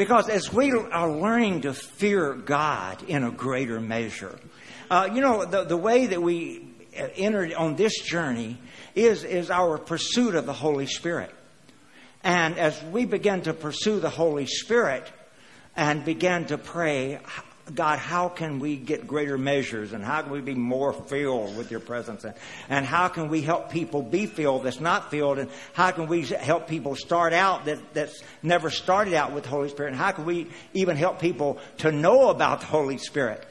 Because 0.00 0.30
as 0.30 0.50
we 0.50 0.72
are 0.72 1.12
learning 1.12 1.60
to 1.60 1.74
fear 1.74 2.32
God 2.32 3.02
in 3.02 3.22
a 3.22 3.30
greater 3.30 3.82
measure, 3.82 4.38
uh, 4.90 5.10
you 5.12 5.20
know, 5.20 5.44
the, 5.44 5.64
the 5.64 5.76
way 5.76 6.06
that 6.06 6.22
we 6.22 6.66
entered 6.94 7.52
on 7.52 7.76
this 7.76 8.00
journey 8.00 8.56
is, 8.94 9.24
is 9.24 9.50
our 9.50 9.76
pursuit 9.76 10.36
of 10.36 10.46
the 10.46 10.54
Holy 10.54 10.86
Spirit. 10.86 11.34
And 12.24 12.56
as 12.56 12.82
we 12.84 13.04
begin 13.04 13.42
to 13.42 13.52
pursue 13.52 14.00
the 14.00 14.08
Holy 14.08 14.46
Spirit 14.46 15.06
and 15.76 16.02
begin 16.02 16.46
to 16.46 16.56
pray, 16.56 17.20
God, 17.74 17.98
how 17.98 18.28
can 18.28 18.58
we 18.58 18.76
get 18.76 19.06
greater 19.06 19.38
measures 19.38 19.92
and 19.92 20.04
how 20.04 20.22
can 20.22 20.32
we 20.32 20.40
be 20.40 20.54
more 20.54 20.92
filled 20.92 21.56
with 21.56 21.70
your 21.70 21.80
presence? 21.80 22.24
And, 22.24 22.34
and 22.68 22.86
how 22.86 23.08
can 23.08 23.28
we 23.28 23.42
help 23.42 23.70
people 23.70 24.02
be 24.02 24.26
filled 24.26 24.64
that's 24.64 24.80
not 24.80 25.10
filled? 25.10 25.38
And 25.38 25.50
how 25.72 25.90
can 25.90 26.06
we 26.06 26.22
help 26.24 26.68
people 26.68 26.96
start 26.96 27.32
out 27.32 27.66
that, 27.66 27.78
that's 27.94 28.22
never 28.42 28.70
started 28.70 29.14
out 29.14 29.32
with 29.32 29.44
the 29.44 29.50
Holy 29.50 29.68
Spirit? 29.68 29.90
And 29.90 29.96
how 29.96 30.12
can 30.12 30.24
we 30.24 30.48
even 30.74 30.96
help 30.96 31.20
people 31.20 31.58
to 31.78 31.92
know 31.92 32.30
about 32.30 32.60
the 32.60 32.66
Holy 32.66 32.98
Spirit? 32.98 33.46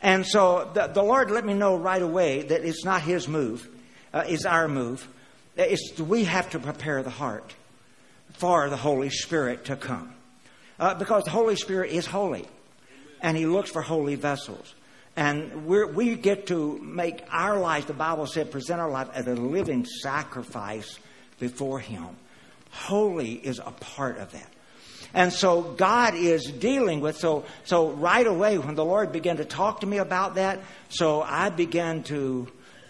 And 0.00 0.26
so 0.26 0.70
the, 0.74 0.86
the 0.86 1.02
Lord 1.02 1.30
let 1.30 1.44
me 1.44 1.54
know 1.54 1.76
right 1.76 2.02
away 2.02 2.42
that 2.42 2.64
it's 2.64 2.84
not 2.84 3.02
His 3.02 3.28
move, 3.28 3.68
uh, 4.12 4.24
it's 4.26 4.44
our 4.44 4.68
move. 4.68 5.06
It's, 5.56 5.98
we 5.98 6.22
have 6.22 6.50
to 6.50 6.60
prepare 6.60 7.02
the 7.02 7.10
heart 7.10 7.52
for 8.34 8.70
the 8.70 8.76
Holy 8.76 9.10
Spirit 9.10 9.64
to 9.64 9.76
come. 9.76 10.14
Uh, 10.78 10.94
because 10.94 11.24
the 11.24 11.30
Holy 11.30 11.56
Spirit 11.56 11.90
is 11.90 12.06
holy, 12.06 12.46
and 13.20 13.36
He 13.36 13.46
looks 13.46 13.70
for 13.70 13.82
holy 13.82 14.14
vessels. 14.14 14.74
And 15.16 15.66
we 15.66 16.14
get 16.14 16.46
to 16.46 16.78
make 16.78 17.24
our 17.30 17.58
life, 17.58 17.86
the 17.88 17.92
Bible 17.92 18.26
said, 18.26 18.52
present 18.52 18.80
our 18.80 18.90
life 18.90 19.08
as 19.14 19.26
a 19.26 19.34
living 19.34 19.84
sacrifice 19.84 20.98
before 21.40 21.80
Him. 21.80 22.06
Holy 22.70 23.32
is 23.32 23.58
a 23.58 23.72
part 23.72 24.18
of 24.18 24.30
that. 24.32 24.48
And 25.14 25.32
so 25.32 25.62
God 25.62 26.14
is 26.14 26.44
dealing 26.44 27.00
with, 27.00 27.16
so, 27.16 27.46
so 27.64 27.90
right 27.90 28.26
away 28.26 28.58
when 28.58 28.74
the 28.74 28.84
Lord 28.84 29.10
began 29.10 29.38
to 29.38 29.44
talk 29.44 29.80
to 29.80 29.86
me 29.86 29.98
about 29.98 30.34
that, 30.36 30.60
so 30.88 31.22
I 31.22 31.50
began 31.50 32.02
to 32.04 32.46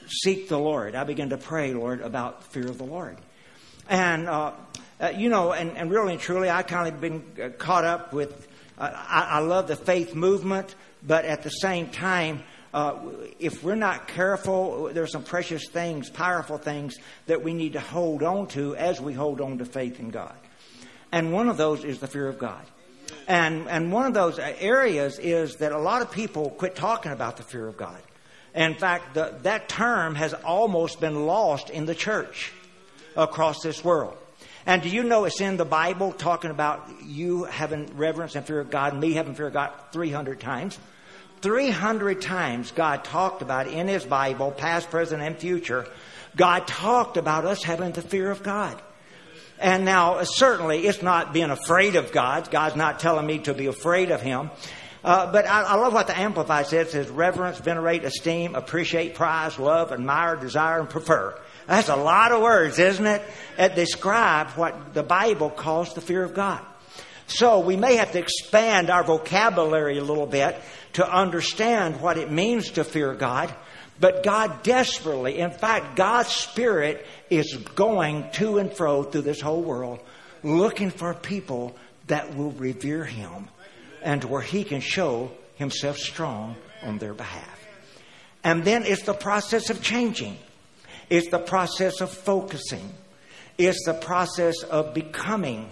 seek 0.07 0.49
the 0.49 0.59
Lord. 0.59 0.95
I 0.95 1.05
began 1.05 1.31
to 1.31 1.39
pray, 1.39 1.73
Lord, 1.73 2.01
about 2.01 2.45
fear 2.45 2.67
of 2.67 2.77
the 2.77 2.85
Lord. 2.85 3.17
And 3.89 4.29
uh, 4.29 4.53
uh, 5.01 5.13
you 5.17 5.29
know, 5.29 5.53
and, 5.53 5.77
and 5.77 5.91
really 5.91 6.15
and 6.15 6.21
truly, 6.21 6.51
I 6.51 6.63
kind 6.63 6.93
of 6.93 7.01
been 7.01 7.25
uh, 7.43 7.49
caught 7.51 7.85
up 7.85 8.13
with. 8.13 8.48
I, 8.79 9.29
I, 9.31 9.39
love 9.41 9.67
the 9.67 9.77
faith 9.77 10.15
movement, 10.15 10.75
but 11.07 11.25
at 11.25 11.43
the 11.43 11.51
same 11.51 11.89
time, 11.89 12.43
uh, 12.73 12.99
if 13.39 13.65
we're 13.65 13.75
not 13.75 14.09
careful, 14.09 14.91
there's 14.93 15.11
some 15.11 15.25
precious 15.25 15.69
things, 15.69 16.11
powerful 16.11 16.59
things 16.59 16.97
that 17.27 17.43
we 17.43 17.55
need 17.55 17.73
to 17.73 17.81
hold 17.81 18.23
on 18.23 18.47
to 18.49 18.77
as 18.77 19.01
we 19.01 19.15
hold 19.15 19.41
on 19.41 19.59
to 19.59 19.65
faith 19.65 19.99
in 19.99 20.11
God. 20.11 20.37
And 21.11 21.33
one 21.33 21.49
of 21.49 21.57
those 21.57 21.85
is 21.85 21.99
the 21.99 22.07
fear 22.07 22.29
of 22.29 22.39
God. 22.39 22.65
And, 23.27 23.69
and 23.69 23.93
one 23.93 24.07
of 24.07 24.15
those 24.15 24.39
areas 24.39 25.19
is 25.19 25.57
that 25.57 25.73
a 25.73 25.79
lot 25.79 26.03
of 26.03 26.11
people 26.11 26.51
quit 26.51 26.77
talking 26.77 27.13
about 27.13 27.37
the 27.37 27.43
fear 27.43 27.67
of 27.67 27.77
God. 27.77 28.01
In 28.55 28.75
fact, 28.75 29.15
the, 29.15 29.35
that 29.43 29.69
term 29.69 30.15
has 30.15 30.35
almost 30.35 31.01
been 31.01 31.27
lost 31.27 31.71
in 31.71 31.87
the 31.87 31.95
church 31.95 32.53
across 33.17 33.63
this 33.63 33.85
world. 33.85 34.17
And 34.69 34.83
do 34.83 34.91
you 34.91 35.03
know 35.03 35.25
it's 35.25 35.41
in 35.41 35.57
the 35.57 35.65
Bible 35.65 36.13
talking 36.13 36.51
about 36.51 36.87
you 37.03 37.45
having 37.45 37.87
reverence 37.97 38.35
and 38.35 38.45
fear 38.45 38.61
of 38.61 38.69
God, 38.69 38.95
me 38.95 39.15
having 39.15 39.35
fear 39.35 39.47
of 39.47 39.55
God 39.55 39.73
300 39.93 40.39
times? 40.39 40.79
300 41.41 42.21
times 42.21 42.71
God 42.73 43.03
talked 43.03 43.41
about 43.41 43.69
in 43.69 43.89
His 43.89 44.05
Bible, 44.05 44.51
past, 44.51 44.91
present, 44.91 45.23
and 45.23 45.39
future, 45.39 45.87
God 46.37 46.67
talked 46.67 47.17
about 47.17 47.47
us 47.47 47.63
having 47.63 47.93
the 47.93 48.03
fear 48.03 48.31
of 48.31 48.43
God. 48.43 48.79
And 49.59 49.87
now, 49.87 50.23
certainly, 50.25 50.87
it's 50.87 51.01
not 51.01 51.33
being 51.33 51.49
afraid 51.49 51.97
of 51.97 52.13
God. 52.13 52.51
God's 52.51 52.77
not 52.77 53.01
telling 53.01 53.27
me 53.27 53.39
to 53.39 53.55
be 53.55 53.69
afraid 53.69 54.11
of 54.11 54.21
Him. 54.21 54.51
Uh, 55.03 55.33
but 55.33 55.47
I, 55.47 55.63
I, 55.63 55.75
love 55.77 55.95
what 55.95 56.09
the 56.09 56.19
Amplified 56.19 56.67
says. 56.67 56.89
It 56.89 56.91
says 56.91 57.09
reverence, 57.09 57.57
venerate, 57.57 58.05
esteem, 58.05 58.55
appreciate, 58.55 59.15
prize, 59.15 59.59
love, 59.59 59.93
admire, 59.93 60.37
desire, 60.37 60.79
and 60.81 60.91
prefer. 60.91 61.41
That's 61.69 61.91
a 61.91 61.97
lot 61.97 62.33
of 62.33 62.41
words, 62.41 62.79
isn't 62.79 63.07
it? 63.07 63.23
That 63.57 63.77
describe 63.77 64.49
what 64.51 64.95
the 64.95 65.03
Bible 65.03 65.51
calls 65.51 65.95
the 65.95 66.01
fear 66.01 66.25
of 66.25 66.35
God. 66.35 66.65
So 67.27 67.61
we 67.61 67.77
may 67.77 67.97
have 67.97 68.13
to 68.13 68.19
expand 68.19 68.89
our 68.89 69.05
vocabulary 69.05 69.99
a 69.99 70.03
little 70.03 70.27
bit 70.27 70.57
to 70.95 71.09
understand 71.09 72.01
what 72.01 72.17
it 72.17 72.33
means 72.33 72.73
to 72.73 72.85
fear 72.85 73.15
God. 73.15 73.55
But 74.01 74.23
God 74.23 74.63
desperately, 74.63 75.39
in 75.39 75.51
fact, 75.51 75.95
God's 75.95 76.31
Spirit 76.31 77.05
is 77.29 77.55
going 77.75 78.31
to 78.33 78.59
and 78.59 78.73
fro 78.73 79.03
through 79.03 79.23
this 79.23 79.41
whole 79.41 79.63
world 79.63 80.01
looking 80.43 80.91
for 80.91 81.13
people 81.13 81.77
that 82.07 82.35
will 82.35 82.53
revere 82.53 83.05
Him 83.05 83.49
and 84.03 84.25
where 84.25 84.41
He 84.41 84.65
can 84.65 84.81
show 84.81 85.31
Himself 85.57 85.99
strong 85.99 86.57
on 86.83 86.99
their 86.99 87.13
behalf. 87.13 87.67
And 88.43 88.65
then 88.65 88.85
it's 88.85 89.03
the 89.03 89.15
process 89.15 89.69
of 89.69 89.83
changing. 89.83 90.39
It's 91.11 91.31
the 91.31 91.39
process 91.39 92.01
of 92.01 92.11
focusing. 92.11 92.93
It's 93.57 93.85
the 93.85 93.95
process 93.95 94.63
of 94.63 94.95
becoming 94.95 95.69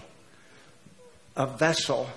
a 1.37 1.47
vessel 1.47 2.09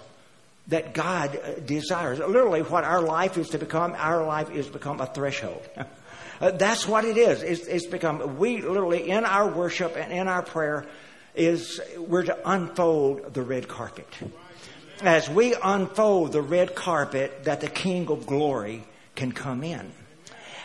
that 0.67 0.93
God 0.93 1.65
desires. 1.65 2.19
Literally, 2.19 2.61
what 2.61 2.83
our 2.83 3.01
life 3.01 3.37
is 3.37 3.49
to 3.49 3.57
become, 3.57 3.93
our 3.97 4.25
life 4.25 4.51
is 4.51 4.67
to 4.67 4.73
become 4.73 5.01
a 5.01 5.07
threshold. 5.07 5.67
uh, 6.41 6.51
that's 6.51 6.87
what 6.87 7.05
it 7.05 7.17
is. 7.17 7.43
It's, 7.43 7.67
it's 7.67 7.87
become, 7.87 8.37
we 8.37 8.61
literally, 8.61 9.09
in 9.09 9.25
our 9.25 9.47
worship 9.47 9.97
and 9.97 10.13
in 10.13 10.27
our 10.27 10.41
prayer, 10.41 10.85
is 11.35 11.81
we're 11.97 12.23
to 12.23 12.37
unfold 12.49 13.33
the 13.33 13.41
red 13.41 13.67
carpet. 13.67 14.07
As 15.01 15.29
we 15.29 15.55
unfold 15.63 16.33
the 16.33 16.41
red 16.41 16.75
carpet, 16.75 17.45
that 17.45 17.61
the 17.61 17.69
King 17.69 18.09
of 18.09 18.25
glory 18.27 18.83
can 19.15 19.31
come 19.31 19.63
in. 19.63 19.91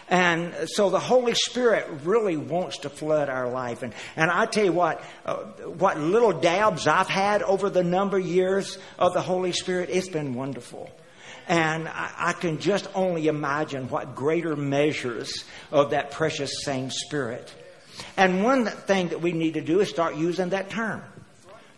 And 0.09 0.69
so 0.69 0.91
the 0.91 1.01
Holy 1.01 1.35
Spirit 1.35 1.89
really 2.05 2.37
wants 2.37 2.79
to 2.79 2.91
flood 2.91 3.29
our 3.29 3.51
life. 3.51 3.83
And, 3.83 3.95
and 4.17 4.31
I 4.31 4.47
tell 4.47 4.65
you 4.65 4.73
what, 4.73 5.03
uh, 5.25 5.37
what 5.37 5.99
little 5.99 6.33
dabs 6.33 6.87
I've 6.87 7.09
had 7.09 7.43
over 7.43 7.71
the 7.71 7.83
number 7.83 8.19
of 8.19 8.27
years 8.27 8.79
of 8.99 9.15
the 9.15 9.23
Holy 9.23 9.53
Spirit, 9.53 9.89
it's 9.91 10.09
been 10.09 10.35
wonderful. 10.35 10.91
And 11.49 11.89
I, 11.89 12.13
I 12.19 12.33
can 12.35 12.59
just 12.59 12.87
only 12.95 13.29
imagine 13.29 13.89
what 13.89 14.15
greater 14.15 14.57
measures 14.57 15.45
of 15.73 15.91
that 15.91 16.11
precious 16.11 16.65
same 16.65 16.91
Spirit. 16.91 17.53
And 18.17 18.45
one 18.45 18.67
thing 18.67 19.09
that 19.09 19.23
we 19.23 19.33
need 19.33 19.55
to 19.55 19.61
do 19.61 19.81
is 19.81 19.89
start 19.89 20.17
using 20.17 20.51
that 20.51 20.69
term. 20.69 21.03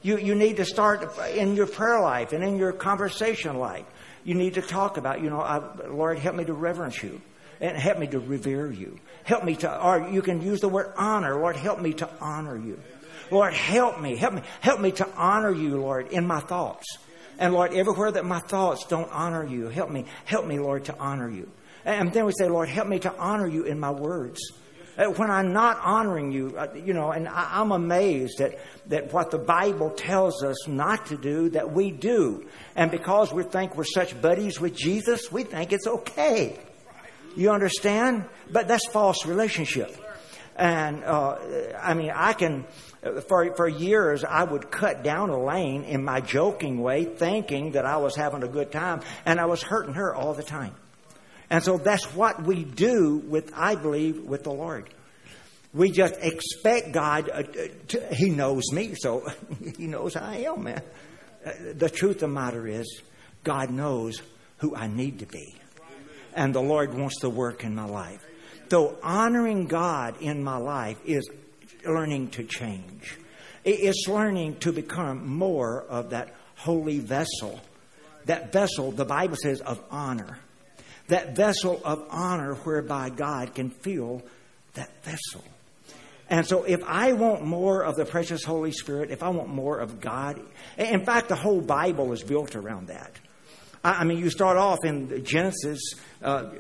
You, 0.03 0.19
you 0.19 0.35
need 0.35 0.57
to 0.57 0.65
start 0.65 1.17
in 1.29 1.57
your 1.57 1.67
prayer 1.67 2.01
life 2.01 2.33
and 2.33 2.43
in 2.43 2.59
your 2.59 2.73
conversation 2.73 3.59
life. 3.59 3.85
You 4.25 4.35
need 4.35 4.55
to 4.55 4.63
talk 4.63 4.97
about, 4.97 5.21
you 5.21 5.31
know, 5.31 5.41
I, 5.41 5.63
Lord, 5.87 6.19
help 6.19 6.37
me 6.37 6.45
to 6.45 6.53
reverence 6.53 7.03
you 7.03 7.21
and 7.61 7.77
help 7.77 7.99
me 7.99 8.07
to 8.09 8.19
revere 8.19 8.71
you. 8.71 8.99
Help 9.25 9.45
me 9.45 9.57
to, 9.57 9.83
or 9.83 10.09
you 10.11 10.23
can 10.23 10.43
use 10.43 10.61
the 10.61 10.69
word 10.69 10.93
honor. 10.97 11.39
Lord, 11.39 11.57
help 11.57 11.81
me 11.81 11.93
to 11.95 12.09
honor 12.21 12.57
you. 12.57 12.79
Lord, 13.31 13.55
help 13.55 14.01
me, 14.01 14.17
help 14.17 14.35
me, 14.35 14.43
help 14.61 14.81
me 14.81 14.93
to 14.93 15.09
honor 15.17 15.53
you, 15.53 15.77
Lord, 15.79 16.13
in 16.13 16.27
my 16.27 16.41
thoughts. 16.41 16.99
And 17.39 17.53
Lord, 17.53 17.75
everywhere 17.75 18.13
that 18.13 18.25
my 18.25 18.39
thoughts 18.39 18.87
don't 18.87 19.11
honor 19.13 19.45
you, 19.45 19.69
help 19.69 19.91
me, 19.91 20.07
help 20.25 20.47
me, 20.47 20.59
Lord, 20.59 20.85
to 20.87 20.97
honor 20.99 21.29
you. 21.29 21.51
And 21.85 22.13
then 22.13 22.25
we 22.25 22.33
say, 22.39 22.49
Lord, 22.49 22.69
help 22.69 22.89
me 22.89 22.99
to 23.01 23.15
honor 23.17 23.47
you 23.47 23.65
in 23.65 23.79
my 23.79 23.91
words. 23.91 24.41
Uh, 24.99 25.07
when 25.07 25.31
I'm 25.31 25.53
not 25.53 25.79
honoring 25.83 26.33
you, 26.33 26.55
uh, 26.57 26.69
you 26.75 26.95
know, 26.95 27.11
and 27.11 27.29
I'm 27.29 27.71
amazed 27.71 28.39
that, 28.39 28.59
that 28.87 29.13
what 29.13 29.31
the 29.31 29.39
Bible 29.39 29.91
tells 29.91 30.43
us 30.43 30.67
not 30.67 31.07
to 31.07 31.17
do, 31.17 31.51
that 31.51 31.71
we 31.73 31.91
do. 31.91 32.47
And 32.75 32.91
because 32.91 33.33
we 33.33 33.43
think 33.43 33.77
we're 33.77 33.85
such 33.85 34.19
buddies 34.21 34.59
with 34.59 34.75
Jesus, 34.75 35.31
we 35.31 35.45
think 35.45 35.73
it's 35.73 35.87
okay. 35.87 36.59
You 37.37 37.51
understand? 37.51 38.25
But 38.51 38.67
that's 38.67 38.87
false 38.89 39.27
relationship. 39.27 39.95
And 40.57 41.05
uh, 41.05 41.37
I 41.83 41.93
mean, 41.93 42.11
I 42.15 42.33
can, 42.33 42.65
for, 43.29 43.55
for 43.55 43.69
years, 43.69 44.25
I 44.25 44.43
would 44.43 44.71
cut 44.71 45.05
down 45.05 45.29
Elaine 45.29 45.85
in 45.85 46.03
my 46.03 46.21
joking 46.21 46.81
way, 46.81 47.05
thinking 47.05 47.73
that 47.73 47.85
I 47.85 47.99
was 47.99 48.17
having 48.17 48.43
a 48.43 48.49
good 48.49 48.73
time, 48.73 49.03
and 49.27 49.39
I 49.39 49.45
was 49.45 49.63
hurting 49.63 49.95
her 49.95 50.15
all 50.15 50.33
the 50.33 50.43
time. 50.43 50.75
And 51.51 51.63
so 51.63 51.77
that's 51.77 52.05
what 52.15 52.43
we 52.43 52.65
do 52.65 53.19
with, 53.19 53.53
I 53.55 53.75
believe, 53.75 54.25
with 54.25 54.45
the 54.45 54.53
Lord. 54.53 54.89
We 55.75 55.91
just 55.91 56.15
expect 56.21 56.93
God, 56.93 57.29
uh, 57.29 57.43
to, 57.89 58.15
He 58.15 58.31
knows 58.31 58.73
me, 58.73 58.95
so 58.95 59.29
He 59.77 59.87
knows 59.87 60.17
I 60.17 60.39
am, 60.39 60.65
man. 60.65 60.83
Uh, 61.45 61.53
the 61.75 61.91
truth 61.91 62.17
of 62.17 62.21
the 62.21 62.29
matter 62.29 62.67
is, 62.67 63.03
God 63.45 63.71
knows 63.71 64.23
who 64.59 64.75
I 64.75 64.87
need 64.87 65.19
to 65.19 65.27
be 65.27 65.55
and 66.37 66.55
the 66.55 66.63
Lord 66.63 66.95
wants 66.95 67.21
to 67.21 67.31
work 67.31 67.65
in 67.65 67.75
my 67.75 67.87
life. 67.87 68.25
So 68.71 68.99
honoring 69.03 69.67
God 69.67 70.21
in 70.21 70.45
my 70.45 70.59
life 70.59 70.99
is 71.05 71.29
learning 71.85 72.31
to 72.31 72.45
change. 72.45 73.17
It's 73.65 74.07
learning 74.07 74.59
to 74.61 74.73
become 74.73 75.27
more 75.27 75.83
of 75.83 76.11
that 76.11 76.35
holy 76.57 77.01
vessel. 77.01 77.61
That 78.27 78.53
vessel, 78.53 78.93
the 78.93 79.05
Bible 79.05 79.37
says, 79.37 79.61
of 79.61 79.83
honor. 79.91 80.39
That 81.09 81.35
vessel 81.35 81.81
of 81.85 82.07
honor 82.11 82.55
whereby 82.55 83.11
God 83.11 83.55
can 83.55 83.71
fill 83.71 84.23
that 84.75 84.91
vessel. 85.05 85.45
And 86.29 86.45
so, 86.45 86.65
if 86.65 86.83
I 86.85 87.13
want 87.13 87.45
more 87.45 87.83
of 87.85 87.95
the 87.95 88.05
precious 88.05 88.43
Holy 88.43 88.73
Spirit, 88.73 89.13
if 89.13 89.23
I 89.23 89.29
want 89.29 89.49
more 89.49 89.79
of 89.79 90.01
God, 90.01 90.41
in 90.77 91.05
fact, 91.05 91.29
the 91.29 91.37
whole 91.37 91.61
Bible 91.61 92.13
is 92.13 92.25
built 92.25 92.57
around 92.57 92.89
that. 92.89 93.13
I 93.87 94.03
mean, 94.03 94.19
you 94.19 94.31
start 94.31 94.57
off 94.57 94.85
in 94.85 95.25
Genesis, 95.25 95.95
uh, 96.21 96.51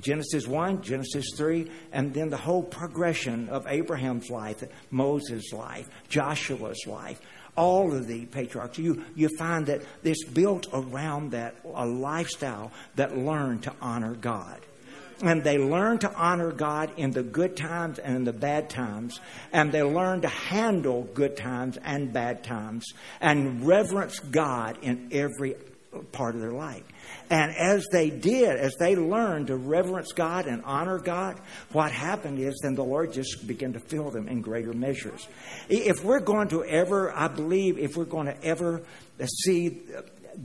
Genesis 0.00 0.48
1, 0.48 0.82
Genesis 0.82 1.26
3, 1.36 1.70
and 1.92 2.12
then 2.12 2.28
the 2.28 2.36
whole 2.36 2.64
progression 2.64 3.48
of 3.50 3.66
Abraham's 3.68 4.28
life, 4.30 4.64
Moses' 4.90 5.52
life, 5.52 5.88
Joshua's 6.08 6.84
life, 6.88 7.20
all 7.56 7.94
of 7.94 8.08
the 8.08 8.26
patriarchs. 8.26 8.78
You, 8.78 9.04
you 9.14 9.28
find 9.38 9.66
that 9.66 9.82
it's 10.02 10.24
built 10.24 10.66
around 10.72 11.30
that, 11.32 11.54
a 11.72 11.86
lifestyle 11.86 12.72
that 12.96 13.16
learned 13.16 13.62
to 13.64 13.72
honor 13.80 14.14
God 14.14 14.60
and 15.22 15.44
they 15.44 15.56
learn 15.56 15.98
to 15.98 16.12
honor 16.14 16.50
God 16.50 16.90
in 16.96 17.12
the 17.12 17.22
good 17.22 17.56
times 17.56 18.00
and 18.00 18.16
in 18.16 18.24
the 18.24 18.32
bad 18.32 18.68
times, 18.68 19.20
and 19.52 19.70
they 19.70 19.84
learn 19.84 20.22
to 20.22 20.28
handle 20.28 21.04
good 21.14 21.36
times 21.36 21.78
and 21.84 22.12
bad 22.12 22.42
times, 22.42 22.84
and 23.20 23.64
reverence 23.64 24.18
God 24.18 24.78
in 24.82 25.10
every 25.12 25.54
part 26.12 26.34
of 26.34 26.40
their 26.40 26.52
life. 26.52 26.84
And 27.30 27.54
as 27.56 27.86
they 27.90 28.10
did, 28.10 28.56
as 28.56 28.74
they 28.78 28.96
learned 28.96 29.48
to 29.48 29.56
reverence 29.56 30.12
God 30.12 30.46
and 30.46 30.62
honor 30.64 30.98
God, 30.98 31.40
what 31.72 31.92
happened 31.92 32.38
is 32.38 32.58
then 32.62 32.74
the 32.74 32.84
Lord 32.84 33.12
just 33.12 33.46
began 33.46 33.72
to 33.74 33.80
fill 33.80 34.10
them 34.10 34.28
in 34.28 34.40
greater 34.40 34.72
measures. 34.72 35.26
If 35.68 36.04
we're 36.04 36.20
going 36.20 36.48
to 36.48 36.64
ever, 36.64 37.12
I 37.12 37.28
believe, 37.28 37.78
if 37.78 37.96
we're 37.96 38.04
going 38.04 38.26
to 38.26 38.44
ever 38.44 38.82
see 39.44 39.80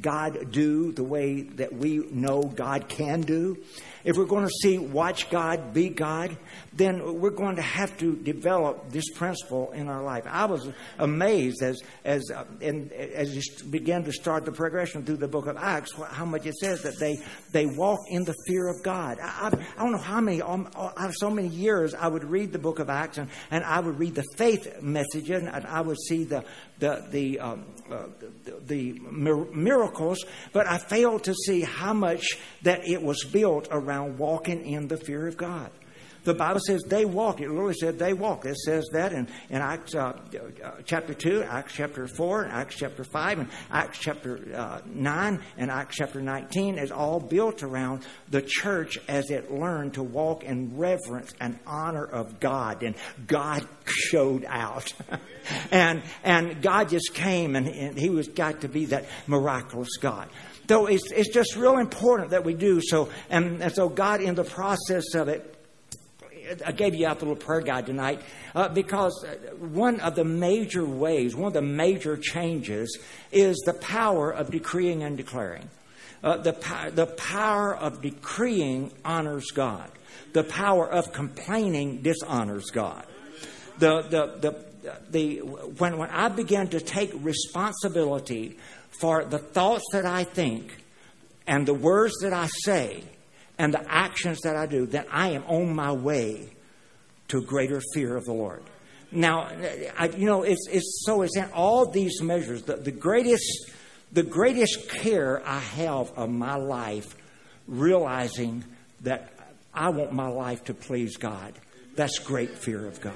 God 0.01 0.51
do 0.51 0.91
the 0.91 1.03
way 1.03 1.41
that 1.41 1.73
we 1.73 1.99
know 2.11 2.43
God 2.43 2.89
can 2.89 3.21
do, 3.21 3.57
if 4.07 4.15
we're 4.15 4.23
going 4.23 4.45
to 4.45 4.53
see 4.61 4.77
watch 4.77 5.29
God 5.29 5.73
be 5.73 5.89
God, 5.89 6.37
then 6.71 7.19
we're 7.19 7.29
going 7.29 7.57
to 7.57 7.61
have 7.61 7.97
to 7.97 8.15
develop 8.15 8.89
this 8.89 9.09
principle 9.09 9.73
in 9.73 9.89
our 9.89 10.01
life. 10.01 10.23
I 10.25 10.45
was 10.45 10.69
amazed 10.97 11.61
as 11.61 11.81
as 12.05 12.31
uh, 12.31 12.45
in, 12.61 12.89
as 12.93 13.35
you 13.35 13.65
began 13.69 14.05
to 14.05 14.13
start 14.13 14.45
the 14.45 14.53
progression 14.53 15.03
through 15.03 15.17
the 15.17 15.27
book 15.27 15.47
of 15.47 15.57
Acts, 15.57 15.91
how 16.11 16.23
much 16.23 16.45
it 16.45 16.55
says 16.55 16.83
that 16.83 16.97
they 16.97 17.17
they 17.51 17.65
walk 17.65 17.99
in 18.09 18.23
the 18.23 18.35
fear 18.47 18.69
of 18.69 18.81
God. 18.81 19.17
I, 19.21 19.51
I 19.77 19.83
don't 19.83 19.91
know 19.91 19.97
how 19.97 20.21
many 20.21 20.41
um, 20.41 20.69
uh, 20.73 20.93
out 20.95 21.09
of 21.09 21.15
so 21.17 21.29
many 21.29 21.49
years 21.49 21.93
I 21.93 22.07
would 22.07 22.23
read 22.23 22.53
the 22.53 22.59
book 22.59 22.79
of 22.79 22.89
Acts 22.89 23.17
and, 23.17 23.29
and 23.51 23.65
I 23.65 23.81
would 23.81 23.99
read 23.99 24.15
the 24.15 24.23
faith 24.37 24.81
message 24.81 25.29
and 25.31 25.49
I 25.49 25.81
would 25.81 25.99
see 25.99 26.23
the 26.23 26.45
the 26.79 27.05
the, 27.09 27.39
um, 27.39 27.65
uh, 27.76 27.76
the, 28.65 28.99
miracles, 29.53 30.25
but 30.53 30.67
I 30.67 30.77
failed 30.77 31.23
to 31.25 31.33
see 31.33 31.61
how 31.61 31.93
much 31.93 32.25
that 32.63 32.87
it 32.87 33.01
was 33.01 33.23
built 33.23 33.67
around 33.71 34.17
walking 34.17 34.65
in 34.65 34.87
the 34.87 34.97
fear 34.97 35.27
of 35.27 35.37
God. 35.37 35.71
The 36.27 36.33
Bible 36.33 36.59
says 36.59 36.83
they 36.83 37.05
walk. 37.05 37.39
It 37.39 37.47
literally 37.47 37.73
said 37.73 37.97
they 37.97 38.11
walk. 38.11 38.45
It 38.45 38.57
says 38.57 38.89
that 38.91 39.13
in, 39.13 39.29
in 39.49 39.61
Acts 39.61 39.95
uh, 39.95 40.19
uh, 40.61 40.71
chapter 40.83 41.13
2, 41.13 41.41
Acts 41.43 41.71
chapter 41.73 42.05
4, 42.05 42.43
and 42.43 42.51
Acts 42.51 42.75
chapter 42.75 43.05
5, 43.05 43.39
and 43.39 43.49
Acts 43.71 43.97
chapter 43.97 44.41
uh, 44.53 44.81
9, 44.85 45.41
and 45.57 45.71
Acts 45.71 45.95
chapter 45.95 46.19
19 46.19 46.79
is 46.79 46.91
all 46.91 47.21
built 47.21 47.63
around 47.63 48.05
the 48.29 48.41
church 48.41 48.99
as 49.07 49.31
it 49.31 49.49
learned 49.49 49.93
to 49.93 50.03
walk 50.03 50.43
in 50.43 50.77
reverence 50.77 51.33
and 51.39 51.57
honor 51.65 52.03
of 52.03 52.41
God. 52.41 52.83
And 52.83 52.95
God 53.25 53.65
showed 53.85 54.43
out. 54.49 54.91
and, 55.71 56.03
and 56.25 56.61
God 56.61 56.89
just 56.89 57.13
came, 57.13 57.55
and, 57.55 57.69
and 57.69 57.97
He 57.97 58.09
was 58.09 58.27
got 58.27 58.61
to 58.61 58.67
be 58.67 58.87
that 58.87 59.05
miraculous 59.27 59.95
God. 59.95 60.27
So 60.67 60.87
it's, 60.87 61.09
it's 61.13 61.29
just 61.29 61.55
real 61.55 61.77
important 61.77 62.31
that 62.31 62.43
we 62.43 62.53
do 62.53 62.81
so. 62.81 63.07
And, 63.29 63.63
and 63.63 63.73
so 63.73 63.87
God, 63.87 64.19
in 64.19 64.35
the 64.35 64.43
process 64.43 65.15
of 65.15 65.29
it, 65.29 65.53
I 66.65 66.71
gave 66.71 66.95
you 66.95 67.07
out 67.07 67.19
the 67.19 67.25
little 67.25 67.41
prayer 67.41 67.61
guide 67.61 67.85
tonight 67.85 68.21
uh, 68.55 68.69
because 68.69 69.25
one 69.59 69.99
of 69.99 70.15
the 70.15 70.23
major 70.23 70.85
ways, 70.85 71.35
one 71.35 71.47
of 71.47 71.53
the 71.53 71.61
major 71.61 72.17
changes 72.17 72.97
is 73.31 73.57
the 73.65 73.73
power 73.73 74.31
of 74.31 74.51
decreeing 74.51 75.03
and 75.03 75.17
declaring. 75.17 75.69
Uh, 76.23 76.37
the, 76.37 76.91
the 76.93 77.05
power 77.05 77.75
of 77.75 78.01
decreeing 78.01 78.91
honors 79.05 79.51
God. 79.51 79.91
The 80.33 80.43
power 80.43 80.89
of 80.89 81.13
complaining 81.13 82.01
dishonors 82.01 82.69
God. 82.71 83.05
The, 83.79 84.01
the, 84.01 84.25
the, 84.39 84.65
the, 85.09 85.37
when, 85.39 85.97
when 85.97 86.09
I 86.09 86.29
began 86.29 86.69
to 86.69 86.79
take 86.79 87.11
responsibility 87.15 88.57
for 88.99 89.25
the 89.25 89.37
thoughts 89.37 89.85
that 89.91 90.05
I 90.05 90.23
think 90.23 90.83
and 91.45 91.65
the 91.65 91.73
words 91.73 92.15
that 92.21 92.33
I 92.33 92.47
say, 92.63 93.03
and 93.57 93.73
the 93.73 93.91
actions 93.91 94.41
that 94.41 94.55
I 94.55 94.65
do, 94.65 94.85
then 94.85 95.05
I 95.11 95.29
am 95.29 95.43
on 95.47 95.73
my 95.73 95.91
way 95.91 96.49
to 97.29 97.41
greater 97.41 97.81
fear 97.93 98.15
of 98.15 98.25
the 98.25 98.33
Lord. 98.33 98.63
Now, 99.11 99.49
I, 99.97 100.09
you 100.15 100.25
know, 100.25 100.43
it's, 100.43 100.67
it's 100.69 101.03
so 101.05 101.21
it's 101.21 101.37
in 101.37 101.49
all 101.53 101.89
these 101.89 102.21
measures. 102.21 102.63
The, 102.63 102.75
the 102.75 102.91
greatest, 102.91 103.71
the 104.11 104.23
greatest 104.23 104.89
care 104.89 105.41
I 105.47 105.59
have 105.59 106.11
of 106.11 106.29
my 106.29 106.55
life, 106.55 107.15
realizing 107.67 108.63
that 109.01 109.31
I 109.73 109.89
want 109.89 110.11
my 110.11 110.27
life 110.27 110.65
to 110.65 110.73
please 110.73 111.17
God. 111.17 111.53
That's 111.95 112.19
great 112.19 112.51
fear 112.51 112.85
of 112.85 112.99
God. 113.01 113.13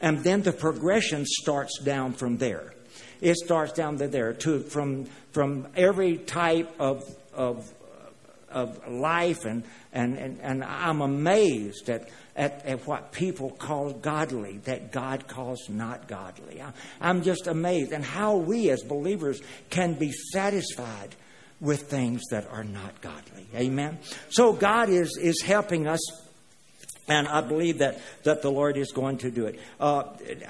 And 0.00 0.24
then 0.24 0.42
the 0.42 0.52
progression 0.52 1.24
starts 1.26 1.78
down 1.78 2.14
from 2.14 2.38
there. 2.38 2.72
It 3.20 3.36
starts 3.36 3.72
down 3.72 3.98
to 3.98 4.08
there 4.08 4.32
to 4.32 4.60
from 4.60 5.04
from 5.32 5.68
every 5.76 6.16
type 6.16 6.74
of 6.80 7.04
of 7.34 7.70
of 8.50 8.86
life, 8.88 9.44
and, 9.44 9.64
and, 9.92 10.16
and, 10.16 10.40
and 10.40 10.64
I'm 10.64 11.00
amazed 11.00 11.88
at, 11.88 12.08
at, 12.36 12.64
at 12.64 12.86
what 12.86 13.12
people 13.12 13.50
call 13.50 13.92
godly 13.92 14.58
that 14.64 14.92
God 14.92 15.26
calls 15.28 15.68
not 15.68 16.08
godly. 16.08 16.60
I, 16.60 16.72
I'm 17.00 17.22
just 17.22 17.46
amazed, 17.46 17.92
and 17.92 18.04
how 18.04 18.36
we 18.36 18.70
as 18.70 18.82
believers 18.82 19.40
can 19.70 19.94
be 19.94 20.12
satisfied 20.32 21.14
with 21.60 21.82
things 21.82 22.22
that 22.30 22.46
are 22.48 22.64
not 22.64 23.00
godly. 23.00 23.46
Amen? 23.54 23.98
So 24.30 24.52
God 24.52 24.88
is, 24.88 25.18
is 25.20 25.42
helping 25.42 25.86
us 25.86 26.00
and 27.10 27.26
I 27.26 27.40
believe 27.40 27.78
that, 27.78 28.00
that 28.22 28.40
the 28.40 28.50
Lord 28.50 28.76
is 28.76 28.92
going 28.92 29.18
to 29.18 29.30
do 29.32 29.46
it. 29.46 29.58
Uh, 29.80 30.04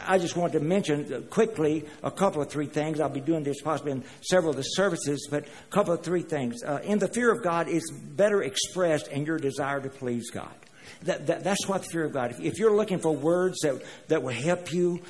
I 0.07 0.19
just 0.19 0.37
want 0.37 0.53
to 0.53 0.61
mention 0.61 1.27
quickly 1.31 1.87
a 2.03 2.11
couple 2.11 2.43
of 2.43 2.51
three 2.51 2.67
things. 2.67 3.01
I'll 3.01 3.09
be 3.09 3.21
doing 3.21 3.45
this 3.45 3.63
possibly 3.63 3.93
in 3.93 4.05
several 4.21 4.51
of 4.51 4.57
the 4.57 4.63
services, 4.63 5.27
but 5.31 5.47
a 5.47 5.71
couple 5.71 5.95
of 5.95 6.03
three 6.03 6.23
things. 6.23 6.63
Uh, 6.63 6.81
in 6.85 6.99
the 6.99 7.09
fear 7.09 7.33
of 7.33 7.43
God 7.43 7.67
is 7.69 7.91
better 7.91 8.43
expressed 8.43 9.09
in 9.09 9.25
your 9.25 9.39
desire 9.39 9.81
to 9.81 9.89
please 9.89 10.31
God. 10.31 10.55
That, 11.05 11.29
that, 11.29 11.45
that's 11.45 11.67
what 11.67 11.83
the 11.83 11.89
fear 11.89 12.05
of 12.05 12.13
God. 12.13 12.33
If, 12.33 12.41
if 12.41 12.59
you're 12.59 12.77
looking 12.77 12.99
for 12.99 13.17
words 13.17 13.61
that, 13.63 13.83
that 14.09 14.23
will 14.23 14.35
help 14.35 14.71
you 14.71 15.01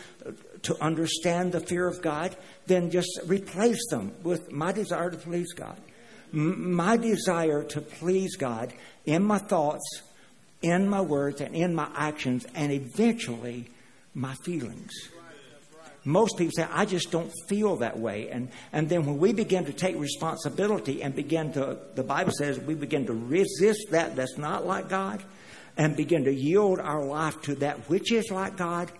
to 0.62 0.81
understand 0.81 1.50
the 1.50 1.61
fear 1.61 1.88
of 1.88 2.00
God, 2.00 2.37
then 2.69 2.93
just 2.93 3.08
replace 3.26 3.85
them 3.91 4.12
with 4.23 4.53
my 4.53 4.70
desire 4.70 5.11
to 5.11 5.17
please 5.17 5.53
God. 5.53 5.76
M- 6.32 6.75
my 6.75 6.96
desire 6.96 7.64
to 7.64 7.81
please 7.81 8.36
God 8.36 8.72
in 9.05 9.25
my 9.25 9.39
thoughts 9.39 10.03
in 10.62 10.88
my 10.88 11.00
words 11.00 11.40
and 11.40 11.55
in 11.55 11.74
my 11.74 11.88
actions 11.94 12.46
and 12.55 12.72
eventually 12.72 13.70
my 14.14 14.34
feelings. 14.44 14.93
Most 16.05 16.38
people 16.38 16.52
say, 16.56 16.67
I 16.70 16.86
just 16.86 17.10
don't 17.10 17.31
feel 17.48 17.76
that 17.76 17.98
way. 17.98 18.31
And, 18.31 18.50
and 18.72 18.88
then 18.88 19.05
when 19.05 19.19
we 19.19 19.32
begin 19.32 19.67
to 19.67 19.72
take 19.72 19.98
responsibility 19.98 21.02
and 21.02 21.14
begin 21.14 21.52
to, 21.52 21.79
the 21.94 22.02
Bible 22.02 22.32
says, 22.32 22.58
we 22.58 22.74
begin 22.74 23.06
to 23.06 23.12
resist 23.12 23.90
that 23.90 24.17
that's 24.17 24.38
not 24.38 24.67
like 24.67 24.88
God 24.88 25.22
and 25.76 25.96
begin 25.96 26.24
to 26.24 26.32
yield 26.32 26.81
our 26.81 27.05
life 27.05 27.40
to 27.43 27.55
that 27.56 27.88
which 27.90 28.12
is 28.12 28.31
like 28.31 28.56
God, 28.56 28.90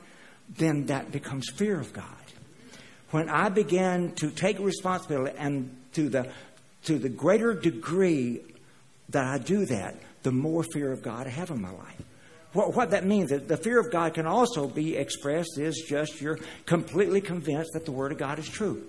then 0.49 0.87
that 0.87 1.11
becomes 1.11 1.49
fear 1.49 1.81
of 1.81 1.93
God. 1.93 2.05
When 3.11 3.29
I 3.29 3.49
begin 3.49 4.13
to 4.17 4.31
take 4.31 4.59
responsibility 4.59 5.37
and 5.39 5.75
to 5.95 6.09
the, 6.09 6.29
to 6.85 6.99
the 6.99 7.09
greater 7.09 7.55
degree 7.55 8.41
that 9.09 9.25
I 9.25 9.39
do 9.39 9.65
that, 9.67 9.97
the 10.23 10.33
more 10.33 10.63
fear 10.63 10.93
of 10.93 11.03
God 11.03 11.27
I 11.27 11.31
have 11.31 11.51
in 11.51 11.61
my 11.61 11.71
life. 11.71 12.03
What, 12.53 12.75
what 12.75 12.91
that 12.91 13.05
means 13.05 13.31
is 13.31 13.47
the 13.47 13.57
fear 13.57 13.79
of 13.79 13.93
God 13.93 14.15
can 14.15 14.27
also 14.27 14.67
be 14.67 14.97
expressed 14.97 15.59
is 15.59 15.85
just 15.89 16.21
you're 16.21 16.39
completely 16.67 17.21
convinced 17.21 17.73
that 17.75 17.85
the 17.85 17.93
Word 17.93 18.13
of 18.13 18.19
God 18.19 18.39
is 18.39 18.49
true. 18.49 18.85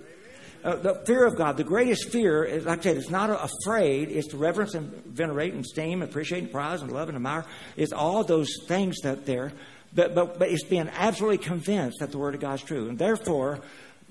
Uh, 0.64 0.76
the 0.76 0.94
fear 1.06 1.24
of 1.24 1.36
God, 1.36 1.56
the 1.56 1.64
greatest 1.64 2.10
fear, 2.10 2.44
is, 2.44 2.64
like 2.64 2.80
I 2.80 2.82
said, 2.82 2.96
it's 2.96 3.10
not 3.10 3.30
afraid, 3.30 4.10
it's 4.10 4.28
to 4.28 4.36
reverence 4.36 4.74
and 4.74 4.92
venerate 5.06 5.54
and 5.54 5.64
esteem, 5.64 6.02
appreciate 6.02 6.44
and 6.44 6.52
prize 6.52 6.82
and 6.82 6.92
love 6.92 7.08
and 7.08 7.16
admire. 7.16 7.44
It's 7.76 7.92
all 7.92 8.22
those 8.22 8.48
things 8.68 8.98
that 9.02 9.26
there, 9.26 9.52
but, 9.92 10.14
but, 10.14 10.38
but 10.38 10.48
it's 10.48 10.62
being 10.64 10.88
absolutely 10.96 11.38
convinced 11.38 11.98
that 11.98 12.12
the 12.12 12.18
Word 12.18 12.34
of 12.34 12.40
God 12.40 12.54
is 12.54 12.62
true. 12.62 12.88
And 12.88 12.96
therefore, 12.96 13.60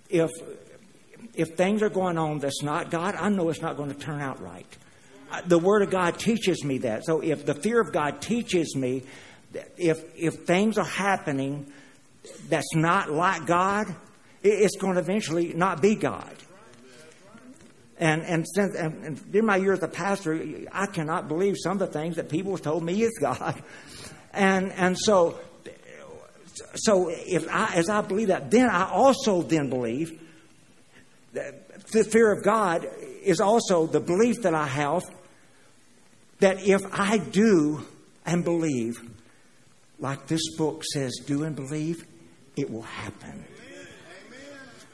if, 0.09 0.29
if 1.33 1.55
things 1.55 1.81
are 1.81 1.89
going 1.89 2.17
on 2.17 2.39
that's 2.39 2.61
not 2.61 2.91
God, 2.91 3.15
I 3.15 3.29
know 3.29 3.47
it's 3.47 3.61
not 3.61 3.77
going 3.77 3.93
to 3.93 3.97
turn 3.97 4.21
out 4.21 4.41
right 4.41 4.77
the 5.45 5.59
Word 5.59 5.81
of 5.81 5.89
God 5.89 6.19
teaches 6.19 6.63
me 6.63 6.79
that. 6.79 7.05
So 7.05 7.21
if 7.21 7.45
the 7.45 7.53
fear 7.53 7.79
of 7.79 7.91
God 7.91 8.21
teaches 8.21 8.75
me, 8.75 9.03
if 9.77 10.03
if 10.15 10.45
things 10.45 10.77
are 10.77 10.85
happening 10.85 11.71
that's 12.49 12.75
not 12.75 13.11
like 13.11 13.45
God, 13.45 13.87
it's 14.43 14.77
going 14.77 14.95
to 14.95 14.99
eventually 14.99 15.53
not 15.53 15.81
be 15.81 15.95
God. 15.95 16.35
And 17.97 18.23
and 18.23 18.45
since 18.47 18.75
and, 18.75 19.31
during 19.31 19.45
my 19.45 19.57
years 19.57 19.79
as 19.79 19.83
a 19.83 19.87
pastor, 19.87 20.43
I 20.71 20.87
cannot 20.87 21.27
believe 21.27 21.55
some 21.57 21.73
of 21.73 21.79
the 21.79 21.87
things 21.87 22.15
that 22.15 22.29
people 22.29 22.51
have 22.51 22.61
told 22.61 22.83
me 22.83 23.01
is 23.01 23.17
God. 23.19 23.61
And 24.33 24.71
and 24.71 24.97
so 24.97 25.37
so 26.75 27.09
if 27.09 27.49
I, 27.49 27.73
as 27.75 27.89
I 27.89 27.99
believe 27.99 28.29
that, 28.29 28.49
then 28.49 28.69
I 28.69 28.89
also 28.89 29.41
then 29.41 29.69
believe 29.69 30.21
that 31.33 31.85
the 31.91 32.05
fear 32.05 32.31
of 32.31 32.43
God 32.43 32.87
is 33.23 33.41
also 33.41 33.87
the 33.87 33.99
belief 33.99 34.43
that 34.43 34.53
I 34.53 34.67
have 34.67 35.03
that 36.41 36.67
if 36.67 36.81
I 36.91 37.17
do 37.17 37.85
and 38.25 38.43
believe, 38.43 39.01
like 39.99 40.27
this 40.27 40.55
book 40.57 40.83
says, 40.83 41.13
do 41.25 41.43
and 41.43 41.55
believe, 41.55 42.05
it 42.57 42.69
will 42.69 42.81
happen. 42.81 43.45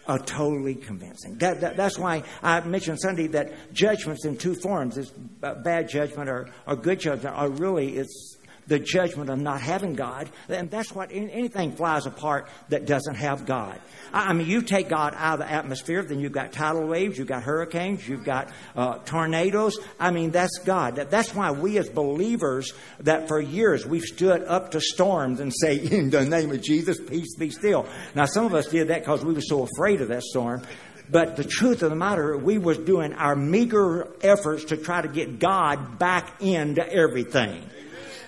A 0.09 0.17
totally 0.19 0.75
convincing. 0.75 1.37
That, 1.39 1.59
that, 1.61 1.75
that's 1.75 1.99
why 1.99 2.23
I 2.41 2.61
mentioned 2.61 3.01
Sunday 3.01 3.27
that 3.27 3.73
judgments 3.73 4.23
in 4.23 4.37
two 4.37 4.55
forms 4.55 4.97
is 4.97 5.11
uh, 5.43 5.55
bad 5.55 5.89
judgment 5.89 6.29
or, 6.29 6.49
or 6.65 6.77
good 6.77 7.01
judgment 7.01 7.35
are 7.35 7.49
really 7.49 7.97
it's 7.97 8.36
the 8.67 8.79
judgment 8.79 9.29
of 9.29 9.39
not 9.39 9.61
having 9.61 9.93
God. 9.93 10.29
And 10.49 10.69
that's 10.69 10.93
what 10.93 11.11
anything 11.11 11.73
flies 11.73 12.05
apart 12.05 12.47
that 12.69 12.85
doesn't 12.85 13.15
have 13.15 13.45
God. 13.45 13.79
I 14.13 14.33
mean, 14.33 14.47
you 14.47 14.61
take 14.61 14.89
God 14.89 15.13
out 15.17 15.39
of 15.39 15.47
the 15.47 15.51
atmosphere, 15.51 16.03
then 16.03 16.19
you've 16.19 16.31
got 16.31 16.51
tidal 16.51 16.87
waves, 16.87 17.17
you've 17.17 17.27
got 17.27 17.43
hurricanes, 17.43 18.07
you've 18.07 18.23
got 18.23 18.49
uh, 18.75 18.99
tornadoes. 18.99 19.77
I 19.99 20.11
mean, 20.11 20.31
that's 20.31 20.59
God. 20.59 20.95
That's 20.95 21.33
why 21.33 21.51
we 21.51 21.77
as 21.77 21.89
believers, 21.89 22.73
that 23.01 23.27
for 23.27 23.39
years 23.39 23.85
we've 23.85 24.03
stood 24.03 24.43
up 24.43 24.71
to 24.71 24.81
storms 24.81 25.39
and 25.39 25.53
say, 25.53 25.77
in 25.91 26.09
the 26.09 26.25
name 26.25 26.51
of 26.51 26.61
Jesus, 26.61 26.99
peace 26.99 27.35
be 27.35 27.49
still. 27.49 27.87
Now, 28.15 28.25
some 28.25 28.45
of 28.45 28.53
us 28.53 28.67
did 28.67 28.89
that 28.89 29.01
because 29.01 29.23
we 29.23 29.33
were 29.33 29.41
so 29.41 29.63
afraid 29.63 30.01
of 30.01 30.09
that 30.09 30.23
storm. 30.23 30.63
But 31.09 31.37
the 31.37 31.43
truth 31.45 31.83
of 31.83 31.89
the 31.89 31.95
matter, 31.95 32.37
we 32.37 32.57
was 32.57 32.77
doing 32.77 33.13
our 33.13 33.35
meager 33.35 34.09
efforts 34.21 34.65
to 34.65 34.77
try 34.77 35.01
to 35.01 35.07
get 35.07 35.39
God 35.39 35.97
back 35.97 36.41
into 36.41 36.85
everything. 36.85 37.63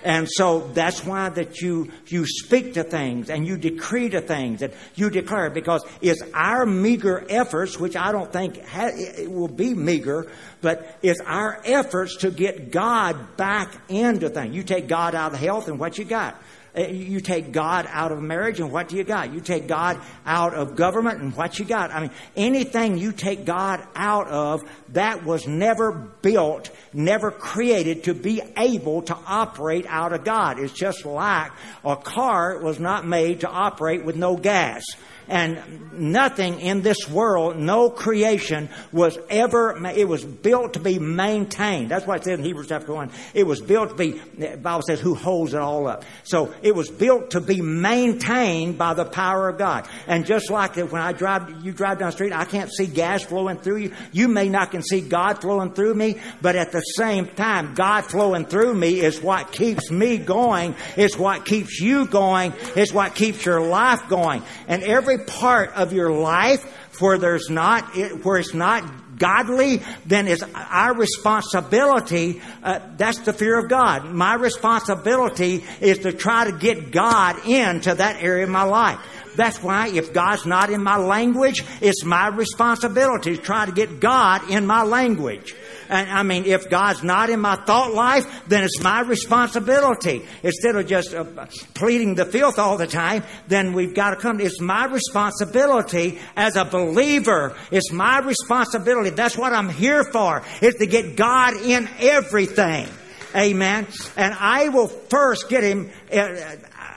And 0.03 0.29
so 0.29 0.69
that's 0.73 1.03
why 1.05 1.29
that 1.29 1.61
you, 1.61 1.91
you 2.07 2.25
speak 2.25 2.75
to 2.75 2.83
things 2.83 3.29
and 3.29 3.45
you 3.45 3.57
decree 3.57 4.09
to 4.09 4.21
things 4.21 4.61
and 4.61 4.73
you 4.95 5.09
declare 5.09 5.49
because 5.49 5.85
it's 6.01 6.21
our 6.33 6.65
meager 6.65 7.25
efforts, 7.29 7.79
which 7.79 7.95
I 7.95 8.11
don't 8.11 8.31
think 8.31 8.63
ha- 8.65 8.91
it 8.93 9.29
will 9.29 9.49
be 9.49 9.73
meager, 9.73 10.31
but 10.61 10.97
it's 11.01 11.21
our 11.25 11.61
efforts 11.65 12.17
to 12.17 12.31
get 12.31 12.71
God 12.71 13.35
back 13.35 13.75
into 13.89 14.29
things. 14.29 14.55
You 14.55 14.63
take 14.63 14.87
God 14.87 15.15
out 15.15 15.33
of 15.33 15.39
health 15.39 15.67
and 15.67 15.79
what 15.79 15.97
you 15.97 16.05
got? 16.05 16.41
Uh, 16.77 16.81
you 16.81 17.19
take 17.19 17.51
God 17.51 17.87
out 17.89 18.11
of 18.11 18.21
marriage, 18.21 18.59
and 18.59 18.71
what 18.71 18.89
do 18.89 18.97
you 18.97 19.03
got? 19.03 19.33
You 19.33 19.41
take 19.41 19.67
God 19.67 19.99
out 20.25 20.53
of 20.53 20.75
government, 20.75 21.21
and 21.21 21.35
what 21.35 21.57
you 21.57 21.65
got? 21.65 21.91
I 21.91 22.01
mean, 22.01 22.11
anything 22.35 22.97
you 22.97 23.11
take 23.11 23.45
God 23.45 23.85
out 23.95 24.27
of, 24.27 24.63
that 24.89 25.23
was 25.25 25.47
never 25.47 25.91
built, 25.91 26.69
never 26.93 27.31
created 27.31 28.03
to 28.05 28.13
be 28.13 28.41
able 28.55 29.01
to 29.03 29.17
operate 29.27 29.85
out 29.87 30.13
of 30.13 30.23
God. 30.23 30.59
It's 30.59 30.73
just 30.73 31.05
like 31.05 31.51
a 31.83 31.95
car 31.95 32.59
was 32.59 32.79
not 32.79 33.05
made 33.05 33.41
to 33.41 33.49
operate 33.49 34.05
with 34.05 34.15
no 34.15 34.37
gas. 34.37 34.83
And 35.29 35.91
nothing 35.93 36.59
in 36.59 36.81
this 36.81 37.07
world, 37.07 37.57
no 37.57 37.89
creation 37.89 38.69
was 38.91 39.17
ever, 39.29 39.77
it 39.87 40.07
was 40.07 40.25
built 40.25 40.73
to 40.73 40.79
be 40.79 40.97
maintained. 40.97 41.89
That's 41.89 42.07
why 42.07 42.15
it 42.15 42.23
says 42.23 42.39
in 42.39 42.45
Hebrews 42.45 42.67
chapter 42.67 42.93
1, 42.93 43.11
it 43.33 43.45
was 43.45 43.61
built 43.61 43.89
to 43.89 43.95
be, 43.95 44.11
the 44.37 44.57
Bible 44.57 44.81
says, 44.81 44.99
who 44.99 45.13
holds 45.13 45.53
it 45.53 45.59
all 45.59 45.87
up. 45.87 46.03
So 46.23 46.53
it 46.63 46.73
was 46.73 46.89
built 46.89 47.31
to 47.31 47.41
be 47.41 47.61
maintained 47.61 48.77
by 48.77 48.95
the 48.95 49.05
power 49.05 49.49
of 49.49 49.59
God. 49.59 49.87
And 50.07 50.25
just 50.25 50.49
like 50.49 50.75
when 50.75 51.01
I 51.01 51.11
drive, 51.11 51.63
you 51.63 51.73
drive 51.73 51.99
down 51.99 52.07
the 52.07 52.13
street, 52.13 52.33
I 52.33 52.45
can't 52.45 52.73
see 52.73 52.87
gas 52.87 53.23
flowing 53.23 53.57
through 53.57 53.77
you. 53.77 53.93
You 54.11 54.29
may 54.29 54.49
not 54.49 54.71
can 54.71 54.81
see 54.81 55.01
God 55.01 55.41
flowing 55.41 55.73
through 55.73 55.93
me, 55.93 56.19
but 56.41 56.55
at 56.55 56.71
the 56.71 56.81
same 56.81 57.27
time, 57.27 57.75
God 57.75 58.05
flowing 58.05 58.45
through 58.45 58.73
me 58.73 58.99
is 58.99 59.21
what 59.21 59.51
keeps 59.51 59.91
me 59.91 60.17
going. 60.17 60.75
It's 60.97 61.17
what 61.17 61.45
keeps 61.45 61.79
you 61.79 62.07
going. 62.07 62.53
It's 62.75 62.91
what 62.91 63.13
keeps 63.13 63.45
your 63.45 63.61
life 63.61 64.09
going. 64.09 64.41
And 64.67 64.81
every 64.83 65.18
part 65.27 65.73
of 65.75 65.93
your 65.93 66.11
life 66.11 66.63
where 66.99 67.17
there's 67.17 67.49
not, 67.49 67.95
where 68.23 68.37
it's 68.37 68.53
not 68.53 68.83
godly, 69.17 69.81
then 70.05 70.27
it's 70.27 70.43
our 70.55 70.95
responsibility. 70.95 72.41
Uh, 72.63 72.79
that's 72.97 73.19
the 73.19 73.33
fear 73.33 73.59
of 73.59 73.69
God. 73.69 74.05
My 74.05 74.33
responsibility 74.35 75.63
is 75.81 75.99
to 75.99 76.13
try 76.13 76.49
to 76.49 76.57
get 76.57 76.91
God 76.91 77.45
into 77.45 77.93
that 77.93 78.23
area 78.23 78.45
of 78.45 78.49
my 78.49 78.63
life. 78.63 78.99
That's 79.35 79.61
why 79.61 79.89
if 79.89 80.11
God's 80.11 80.45
not 80.45 80.69
in 80.69 80.83
my 80.83 80.97
language, 80.97 81.63
it's 81.81 82.03
my 82.03 82.27
responsibility 82.27 83.35
to 83.37 83.41
try 83.41 83.65
to 83.65 83.71
get 83.71 83.99
God 83.99 84.49
in 84.49 84.65
my 84.65 84.83
language. 84.83 85.55
And 85.89 86.09
I 86.09 86.23
mean, 86.23 86.45
if 86.45 86.69
God's 86.69 87.03
not 87.03 87.29
in 87.29 87.39
my 87.39 87.55
thought 87.55 87.93
life, 87.93 88.43
then 88.47 88.63
it's 88.63 88.79
my 88.79 89.01
responsibility. 89.01 90.21
Instead 90.43 90.75
of 90.75 90.87
just 90.87 91.13
uh, 91.13 91.25
pleading 91.73 92.15
the 92.15 92.25
filth 92.25 92.59
all 92.59 92.77
the 92.77 92.87
time, 92.87 93.23
then 93.47 93.73
we've 93.73 93.95
got 93.95 94.11
to 94.11 94.15
come. 94.15 94.39
It's 94.39 94.61
my 94.61 94.85
responsibility 94.85 96.19
as 96.35 96.55
a 96.55 96.65
believer. 96.65 97.57
It's 97.71 97.91
my 97.91 98.19
responsibility. 98.19 99.09
That's 99.09 99.37
what 99.37 99.51
I'm 99.51 99.69
here 99.69 100.03
for, 100.03 100.43
is 100.61 100.75
to 100.75 100.85
get 100.85 101.15
God 101.15 101.55
in 101.55 101.89
everything. 101.99 102.87
Amen. 103.35 103.87
And 104.15 104.33
I 104.33 104.69
will 104.69 104.87
first 104.87 105.49
get 105.49 105.63
him. 105.63 105.91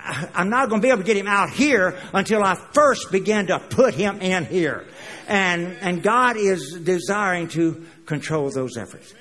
I'm 0.04 0.50
not 0.50 0.68
going 0.68 0.80
to 0.80 0.84
be 0.84 0.90
able 0.90 1.02
to 1.02 1.06
get 1.06 1.16
him 1.16 1.28
out 1.28 1.50
here 1.50 1.96
until 2.12 2.42
I 2.42 2.54
first 2.72 3.12
begin 3.12 3.46
to 3.48 3.58
put 3.58 3.94
him 3.94 4.20
in 4.20 4.44
here. 4.46 4.86
And, 5.28 5.76
and 5.80 6.02
God 6.02 6.36
is 6.36 6.78
desiring 6.82 7.48
to 7.48 7.86
control 8.06 8.50
those 8.50 8.76
efforts. 8.76 9.14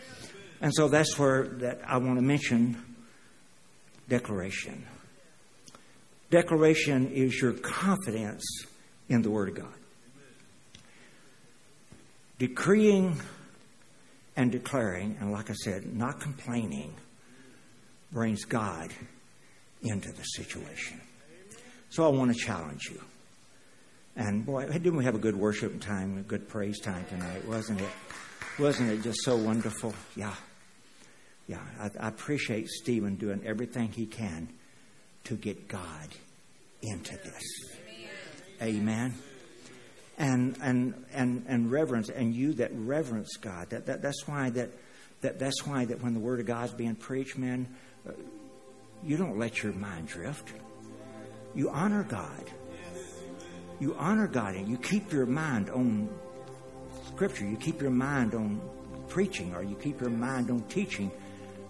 And 0.60 0.74
so 0.74 0.88
that's 0.88 1.18
where 1.20 1.48
that 1.60 1.82
I 1.88 1.98
want 1.98 2.18
to 2.18 2.22
mention 2.22 2.84
declaration. 4.10 4.86
Declaration 6.30 7.12
is 7.12 7.40
your 7.40 7.54
confidence 7.54 8.44
in 9.10 9.22
the 9.22 9.30
Word 9.30 9.50
of 9.50 9.56
God. 9.56 9.74
Decreeing 12.40 13.22
and 14.36 14.52
declaring, 14.52 15.18
and 15.20 15.32
like 15.32 15.50
I 15.50 15.54
said, 15.54 15.94
not 15.94 16.20
complaining, 16.20 16.96
brings 18.12 18.46
God 18.46 18.92
into 19.84 20.12
the 20.12 20.24
situation. 20.24 21.02
So 21.90 22.06
I 22.06 22.10
want 22.10 22.34
to 22.34 22.40
challenge 22.40 22.90
you. 22.92 23.02
And 24.16 24.46
boy, 24.46 24.68
didn't 24.68 24.98
we 24.98 25.06
have 25.06 25.16
a 25.16 25.20
good 25.20 25.36
worship 25.36 25.80
time, 25.82 26.18
a 26.18 26.22
good 26.22 26.48
praise 26.48 26.80
time 26.80 27.06
tonight, 27.06 27.46
wasn't 27.48 27.82
it? 27.82 27.90
Wasn't 28.60 28.90
it 28.90 29.04
just 29.04 29.22
so 29.24 29.38
wonderful? 29.38 29.94
Yeah. 30.16 30.36
Yeah. 31.48 31.60
I, 31.80 31.90
I 32.00 32.08
appreciate 32.10 32.68
Stephen 32.68 33.16
doing 33.16 33.42
everything 33.46 33.92
he 33.92 34.06
can 34.06 34.50
to 35.26 35.36
get 35.36 35.68
God 35.68 36.10
into 36.82 37.14
this. 37.18 37.44
Amen. 38.62 39.16
And 40.18 40.58
and 40.62 41.06
and 41.14 41.46
and 41.48 41.72
reverence, 41.72 42.10
and 42.10 42.36
you 42.36 42.54
that 42.54 42.72
reverence 42.74 43.38
God. 43.38 43.72
That, 43.72 43.88
that 43.88 44.02
that's 44.02 44.28
why 44.28 44.52
that 44.52 44.70
that 45.22 45.40
that's 45.40 45.66
why 45.66 45.86
that 45.86 46.04
when 46.04 46.14
the 46.14 46.20
word 46.20 46.40
of 46.40 46.46
God's 46.46 46.74
being 46.74 46.96
preached, 46.96 47.38
man, 47.38 47.68
you 49.04 49.18
don't 49.18 49.38
let 49.38 49.64
your 49.64 49.74
mind 49.74 50.08
drift. 50.08 50.54
You 51.56 51.70
honor 51.70 52.04
God. 52.04 52.44
You 53.80 53.96
honor 53.96 54.28
God, 54.28 54.56
and 54.56 54.68
you 54.68 54.78
keep 54.78 55.12
your 55.12 55.26
mind 55.26 55.70
on 55.70 56.10
Scripture, 57.08 57.46
you 57.46 57.58
keep 57.58 57.82
your 57.82 57.92
mind 57.92 58.36
on 58.36 58.62
preaching 59.12 59.54
or 59.54 59.62
you 59.64 59.76
keep 59.76 60.00
your 60.00 60.10
mind 60.10 60.50
on 60.50 60.62
teaching, 60.70 61.12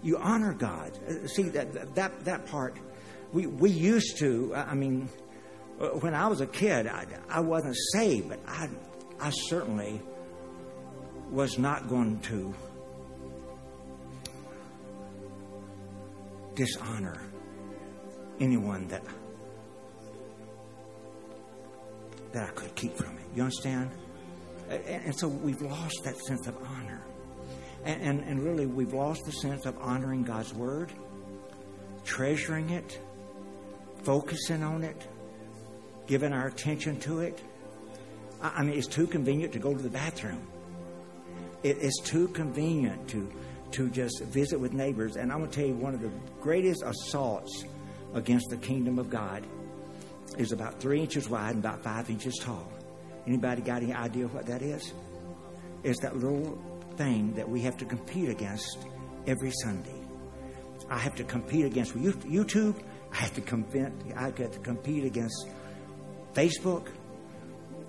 you 0.02 0.16
honor 0.16 0.54
God. 0.54 0.92
Uh, 1.08 1.26
see 1.26 1.44
that 1.50 1.94
that 1.94 2.24
that 2.24 2.46
part. 2.46 2.76
We 3.32 3.46
we 3.46 3.70
used 3.70 4.18
to. 4.18 4.54
I 4.54 4.74
mean, 4.74 5.08
uh, 5.80 5.88
when 5.88 6.14
I 6.14 6.26
was 6.28 6.40
a 6.40 6.46
kid, 6.46 6.86
I, 6.86 7.06
I 7.28 7.40
wasn't 7.40 7.76
saved, 7.92 8.28
but 8.28 8.40
I 8.46 8.68
I 9.20 9.30
certainly 9.30 10.00
was 11.30 11.58
not 11.58 11.88
going 11.88 12.20
to 12.20 12.54
dishonor 16.54 17.22
anyone 18.40 18.88
that 18.88 19.02
that 22.32 22.48
I 22.48 22.52
could 22.52 22.74
keep 22.74 22.96
from 22.96 23.16
it. 23.18 23.24
You 23.34 23.42
understand? 23.42 23.90
And 24.68 25.14
so 25.18 25.28
we've 25.28 25.60
lost 25.60 26.00
that 26.04 26.16
sense 26.16 26.46
of 26.46 26.56
honor. 26.56 27.02
And, 27.84 28.00
and, 28.00 28.20
and, 28.20 28.42
really, 28.42 28.66
we've 28.66 28.94
lost 28.94 29.24
the 29.26 29.32
sense 29.32 29.66
of 29.66 29.76
honoring 29.78 30.22
God's 30.22 30.54
Word, 30.54 30.92
treasuring 32.04 32.70
it, 32.70 32.98
focusing 34.04 34.62
on 34.62 34.84
it, 34.84 35.08
giving 36.06 36.32
our 36.32 36.46
attention 36.46 37.00
to 37.00 37.20
it. 37.20 37.42
I 38.40 38.62
mean, 38.62 38.78
it's 38.78 38.86
too 38.86 39.06
convenient 39.06 39.52
to 39.54 39.58
go 39.58 39.74
to 39.74 39.82
the 39.82 39.90
bathroom. 39.90 40.46
It, 41.62 41.78
it's 41.80 42.00
too 42.02 42.28
convenient 42.28 43.08
to, 43.08 43.30
to 43.72 43.90
just 43.90 44.22
visit 44.24 44.58
with 44.58 44.72
neighbors. 44.72 45.16
And 45.16 45.32
I'm 45.32 45.38
going 45.38 45.50
to 45.50 45.56
tell 45.56 45.66
you, 45.66 45.74
one 45.74 45.94
of 45.94 46.00
the 46.00 46.10
greatest 46.40 46.82
assaults 46.82 47.64
against 48.14 48.50
the 48.50 48.56
kingdom 48.56 48.98
of 48.98 49.10
God 49.10 49.46
is 50.38 50.52
about 50.52 50.80
three 50.80 51.00
inches 51.00 51.28
wide 51.28 51.54
and 51.54 51.64
about 51.64 51.82
five 51.82 52.08
inches 52.10 52.38
tall. 52.40 52.70
Anybody 53.26 53.62
got 53.62 53.82
any 53.82 53.92
idea 53.92 54.26
what 54.28 54.46
that 54.46 54.62
is? 54.62 54.92
It's 55.84 56.00
that 56.00 56.16
little 56.16 56.58
thing 56.96 57.34
that 57.34 57.48
we 57.48 57.60
have 57.62 57.76
to 57.78 57.84
compete 57.84 58.28
against 58.28 58.78
every 59.26 59.52
Sunday. 59.62 60.00
I 60.90 60.98
have 60.98 61.14
to 61.16 61.24
compete 61.24 61.64
against 61.64 61.94
YouTube 61.94 62.82
I 63.12 63.16
have 63.16 63.34
to 63.34 63.40
compete. 63.42 63.86
I 64.16 64.22
had 64.22 64.36
to 64.36 64.58
compete 64.60 65.04
against 65.04 65.48
Facebook 66.32 66.88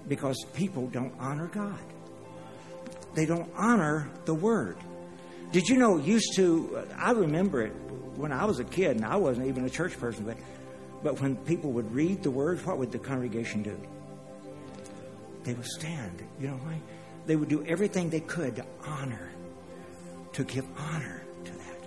because 0.07 0.37
people 0.53 0.87
don't 0.87 1.13
honor 1.17 1.47
God. 1.47 1.79
They 3.15 3.25
don't 3.25 3.49
honor 3.55 4.09
the 4.25 4.33
Word. 4.33 4.77
Did 5.53 5.69
you 5.69 5.77
know? 5.77 5.97
Used 5.97 6.35
to, 6.35 6.83
I 6.97 7.11
remember 7.11 7.61
it 7.61 7.73
when 8.15 8.31
I 8.31 8.43
was 8.45 8.59
a 8.59 8.63
kid, 8.63 8.97
and 8.97 9.05
I 9.05 9.15
wasn't 9.15 9.47
even 9.47 9.65
a 9.65 9.69
church 9.69 9.97
person, 9.99 10.25
but 10.25 10.35
but 11.03 11.21
when 11.21 11.35
people 11.35 11.71
would 11.73 11.93
read 11.93 12.23
the 12.23 12.31
Word, 12.31 12.65
what 12.65 12.79
would 12.79 12.91
the 12.91 12.97
congregation 12.97 13.61
do? 13.61 13.77
They 15.43 15.53
would 15.53 15.65
stand. 15.65 16.23
You 16.39 16.47
know 16.47 16.55
why? 16.55 16.79
They 17.27 17.35
would 17.35 17.49
do 17.49 17.63
everything 17.65 18.09
they 18.09 18.21
could 18.21 18.55
to 18.55 18.65
honor, 18.87 19.29
to 20.31 20.43
give 20.43 20.65
honor 20.77 21.23
to 21.43 21.51
that. 21.51 21.77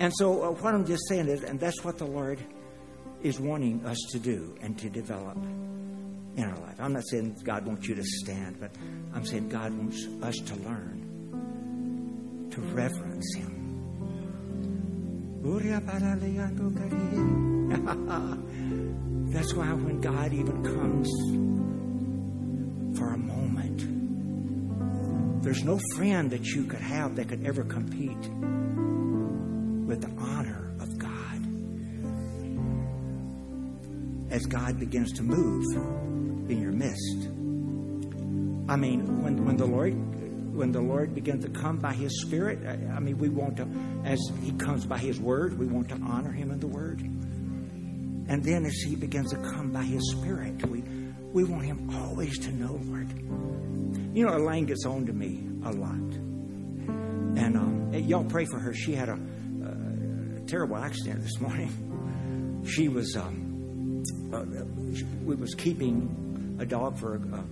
And 0.00 0.12
so, 0.18 0.42
uh, 0.42 0.50
what 0.50 0.74
I'm 0.74 0.84
just 0.84 1.08
saying 1.08 1.28
is, 1.28 1.44
and 1.44 1.58
that's 1.58 1.82
what 1.84 1.96
the 1.96 2.06
Lord 2.06 2.40
is 3.22 3.40
wanting 3.40 3.86
us 3.86 3.98
to 4.10 4.18
do 4.18 4.54
and 4.60 4.78
to 4.80 4.90
develop 4.90 5.38
in 6.36 6.44
our 6.44 6.58
life. 6.58 6.76
I'm 6.78 6.92
not 6.92 7.06
saying 7.08 7.38
God 7.42 7.64
wants 7.64 7.88
you 7.88 7.94
to 7.94 8.04
stand, 8.04 8.60
but 8.60 8.70
I'm 9.14 9.24
saying 9.24 9.48
God 9.48 9.72
wants 9.72 10.06
us 10.22 10.36
to 10.36 10.56
learn 10.56 11.07
to 12.50 12.60
reverence 12.60 13.34
Him. 13.34 13.58
That's 19.32 19.54
why 19.54 19.72
when 19.72 20.00
God 20.00 20.32
even 20.32 20.64
comes 20.64 21.08
for 22.98 23.12
a 23.12 23.18
moment, 23.18 23.82
there's 25.42 25.64
no 25.64 25.78
friend 25.96 26.30
that 26.30 26.46
you 26.46 26.64
could 26.64 26.80
have 26.80 27.16
that 27.16 27.28
could 27.28 27.46
ever 27.46 27.62
compete 27.64 28.28
with 29.86 30.00
the 30.00 30.10
honor 30.18 30.72
of 30.80 30.98
God. 30.98 31.46
As 34.32 34.46
God 34.46 34.78
begins 34.80 35.12
to 35.12 35.22
move 35.22 35.64
in 36.50 36.60
your 36.60 36.72
midst. 36.72 37.28
I 38.70 38.76
mean, 38.76 39.22
when, 39.22 39.44
when 39.44 39.56
the 39.56 39.66
Lord 39.66 39.94
when 40.58 40.72
the 40.72 40.80
Lord 40.80 41.14
begins 41.14 41.44
to 41.44 41.50
come 41.50 41.78
by 41.78 41.92
His 41.94 42.20
Spirit, 42.20 42.58
I, 42.66 42.96
I 42.96 42.98
mean, 42.98 43.16
we 43.16 43.28
want 43.28 43.56
to, 43.58 43.68
as 44.04 44.18
He 44.42 44.50
comes 44.52 44.84
by 44.84 44.98
His 44.98 45.20
Word, 45.20 45.56
we 45.56 45.66
want 45.66 45.88
to 45.90 45.94
honor 45.94 46.32
Him 46.32 46.50
in 46.50 46.58
the 46.58 46.66
Word. 46.66 47.00
And 47.00 48.42
then 48.42 48.64
as 48.64 48.74
He 48.82 48.96
begins 48.96 49.30
to 49.30 49.36
come 49.36 49.70
by 49.70 49.84
His 49.84 50.10
Spirit, 50.10 50.66
we, 50.66 50.82
we 51.32 51.44
want 51.44 51.64
Him 51.64 51.88
always 51.94 52.36
to 52.40 52.50
know, 52.50 52.78
Lord. 52.82 53.08
You 54.16 54.26
know, 54.26 54.36
Elaine 54.36 54.66
gets 54.66 54.84
on 54.84 55.06
to 55.06 55.12
me 55.12 55.48
a 55.64 55.70
lot. 55.70 55.92
And 55.94 57.56
um, 57.56 57.92
y'all 57.94 58.24
pray 58.24 58.44
for 58.44 58.58
her. 58.58 58.74
She 58.74 58.94
had 58.94 59.08
a, 59.08 59.12
a 59.14 60.40
terrible 60.46 60.76
accident 60.76 61.22
this 61.22 61.38
morning. 61.38 62.64
She 62.66 62.88
was, 62.88 63.16
um, 63.16 64.02
uh, 64.34 64.44
we 65.22 65.36
was 65.36 65.54
keeping 65.54 66.56
a 66.60 66.66
dog 66.66 66.98
for 66.98 67.14
a, 67.14 67.36
uh, 67.36 67.42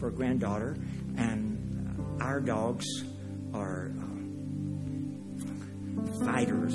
for 0.00 0.08
a 0.08 0.12
granddaughter, 0.12 0.76
and 1.16 1.47
our 2.20 2.40
dogs 2.40 2.86
are 3.54 3.86
um, 3.86 4.18
fighters. 6.24 6.74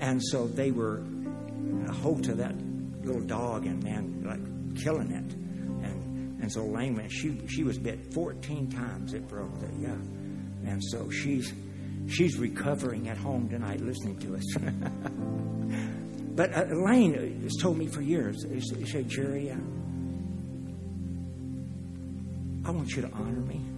And 0.00 0.22
so 0.22 0.46
they 0.46 0.70
were 0.70 1.02
a 1.86 1.92
hold 1.92 2.24
to 2.24 2.34
that 2.34 2.54
little 3.02 3.22
dog 3.22 3.66
and 3.66 3.82
man, 3.82 4.22
like 4.24 4.82
killing 4.82 5.10
it. 5.10 5.34
And 5.84 6.40
and 6.40 6.52
so 6.52 6.64
Lane 6.64 6.94
went. 6.96 7.10
She 7.10 7.40
she 7.48 7.64
was 7.64 7.78
bit 7.78 8.12
14 8.14 8.70
times. 8.70 9.14
It 9.14 9.26
broke 9.28 9.58
the 9.60 9.68
yeah. 9.80 9.88
And 10.70 10.82
so 10.84 11.10
she's 11.10 11.52
she's 12.08 12.36
recovering 12.36 13.08
at 13.08 13.16
home 13.16 13.48
tonight, 13.48 13.80
listening 13.80 14.18
to 14.20 14.36
us. 14.36 14.44
but 16.36 16.54
uh, 16.54 16.66
Elaine 16.70 17.42
has 17.42 17.56
told 17.60 17.78
me 17.78 17.86
for 17.86 18.02
years. 18.02 18.44
She 18.52 18.84
said, 18.86 19.08
Jerry, 19.08 19.50
uh, 19.50 19.56
I 22.64 22.70
want 22.70 22.90
you 22.94 23.02
to 23.02 23.10
honor 23.12 23.40
me 23.40 23.60
uh, 23.60 23.77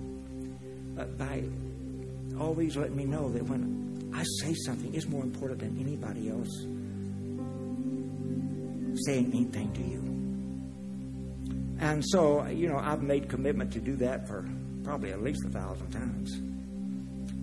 by 1.17 1.45
always 2.39 2.77
letting 2.77 2.97
me 2.97 3.05
know 3.05 3.31
that 3.31 3.45
when 3.45 4.13
I 4.15 4.23
say 4.43 4.55
something, 4.55 4.95
it's 4.95 5.07
more 5.07 5.23
important 5.23 5.61
than 5.61 5.79
anybody 5.79 6.31
else 6.31 6.49
saying 9.07 9.31
anything 9.33 9.73
to 9.73 9.83
you. 9.83 10.01
And 11.81 12.05
so, 12.09 12.47
you 12.47 12.69
know, 12.69 12.79
I've 12.79 13.03
made 13.03 13.29
commitment 13.29 13.73
to 13.73 13.81
do 13.81 13.97
that 13.97 14.27
for 14.27 14.47
probably 14.85 15.13
at 15.13 15.23
least 15.23 15.45
a 15.47 15.51
thousand 15.51 15.91
times. 15.91 16.33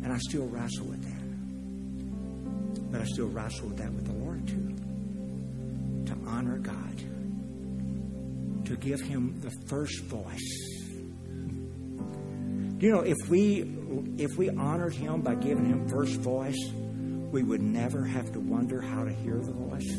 And 0.03 0.13
I 0.13 0.17
still 0.19 0.47
wrestle 0.47 0.85
with 0.85 1.03
that. 1.03 2.91
But 2.91 3.01
I 3.01 3.05
still 3.05 3.27
wrestle 3.27 3.69
with 3.69 3.77
that 3.77 3.91
with 3.91 4.05
the 4.05 4.13
Lord 4.13 4.47
too. 4.47 4.75
To 6.13 6.29
honor 6.29 6.59
God. 6.59 6.97
To 8.65 8.75
give 8.77 9.01
Him 9.01 9.39
the 9.41 9.51
first 9.67 10.03
voice. 10.03 10.76
You 12.79 12.91
know, 12.91 13.01
if 13.01 13.17
we 13.27 13.61
if 14.17 14.37
we 14.37 14.49
honored 14.49 14.93
Him 14.93 15.21
by 15.21 15.33
giving 15.35 15.65
Him 15.65 15.87
first 15.87 16.19
voice, 16.19 16.57
we 17.31 17.41
would 17.41 17.61
never 17.61 18.03
have 18.03 18.31
to 18.33 18.39
wonder 18.39 18.81
how 18.81 19.03
to 19.03 19.11
hear 19.11 19.37
the 19.37 19.51
voice 19.51 19.91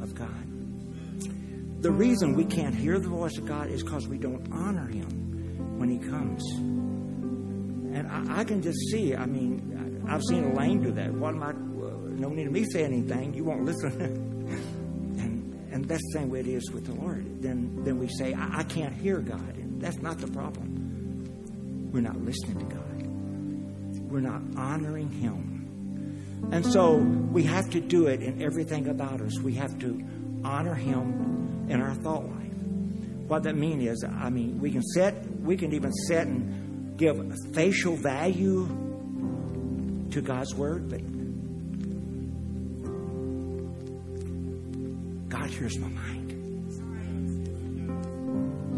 of 0.00 0.14
God. 0.14 1.82
The 1.82 1.90
reason 1.90 2.34
we 2.34 2.44
can't 2.44 2.74
hear 2.74 3.00
the 3.00 3.08
voice 3.08 3.36
of 3.36 3.46
God 3.46 3.68
is 3.68 3.82
because 3.82 4.06
we 4.06 4.18
don't 4.18 4.46
honor 4.52 4.86
Him 4.86 5.78
when 5.78 5.88
He 5.88 5.98
comes. 5.98 6.44
And 6.54 8.08
I, 8.08 8.40
I, 8.40 8.44
can 8.44 8.62
just 8.62 8.78
see, 8.90 9.14
I 9.14 9.26
mean, 9.26 10.04
I've 10.08 10.22
seen 10.22 10.44
Elaine 10.44 10.82
do 10.82 10.92
that. 10.92 11.12
What 11.12 11.34
am 11.34 11.42
I, 11.42 11.50
uh, 11.50 11.52
no 11.52 12.28
need 12.28 12.46
of 12.46 12.52
me 12.52 12.64
saying 12.64 12.92
anything, 12.92 13.34
you 13.34 13.44
won't 13.44 13.64
listen. 13.64 14.00
and, 14.00 15.72
and 15.72 15.84
that's 15.84 16.02
the 16.12 16.20
same 16.20 16.30
way 16.30 16.40
it 16.40 16.46
is 16.46 16.70
with 16.72 16.86
the 16.86 16.94
Lord. 16.94 17.42
Then, 17.42 17.84
then 17.84 17.98
we 17.98 18.08
say, 18.08 18.34
I, 18.34 18.60
I 18.60 18.62
can't 18.62 18.94
hear 18.94 19.18
God. 19.18 19.56
And 19.56 19.80
that's 19.80 19.98
not 19.98 20.18
the 20.18 20.28
problem. 20.28 20.83
We're 21.94 22.00
not 22.00 22.16
listening 22.16 22.58
to 22.58 22.74
God, 22.74 23.06
we're 24.10 24.18
not 24.18 24.42
honoring 24.56 25.10
Him. 25.10 26.48
And 26.50 26.66
so 26.66 26.96
we 26.96 27.44
have 27.44 27.70
to 27.70 27.80
do 27.80 28.08
it 28.08 28.20
in 28.20 28.42
everything 28.42 28.88
about 28.88 29.20
us. 29.20 29.38
We 29.38 29.54
have 29.54 29.78
to 29.78 30.04
honor 30.42 30.74
Him 30.74 31.68
in 31.68 31.80
our 31.80 31.94
thought 31.94 32.24
life. 32.24 32.52
What 33.28 33.44
that 33.44 33.54
means 33.54 33.86
is, 33.86 34.04
I 34.04 34.28
mean, 34.28 34.58
we 34.58 34.72
can 34.72 34.82
set, 34.82 35.24
we 35.38 35.56
can 35.56 35.72
even 35.72 35.92
set 36.08 36.26
and 36.26 36.98
give 36.98 37.16
facial 37.52 37.94
value 37.94 38.66
to 40.10 40.20
God's 40.20 40.52
word, 40.52 40.90
but 40.90 40.98
God 45.28 45.48
hears 45.48 45.78
my 45.78 45.88
mind. 45.88 46.32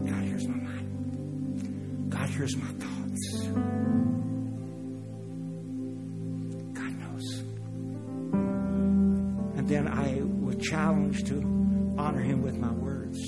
God 0.06 0.22
hears 0.22 0.46
my 0.46 0.56
mind. 0.58 2.10
God 2.10 2.28
hears 2.28 2.54
my 2.58 2.66
thoughts. 2.66 2.85
And 9.56 9.68
then 9.68 9.88
I 9.88 10.20
was 10.22 10.56
challenged 10.56 11.26
to 11.28 11.40
honor 11.98 12.20
him 12.20 12.42
with 12.42 12.56
my 12.56 12.70
words. 12.70 13.18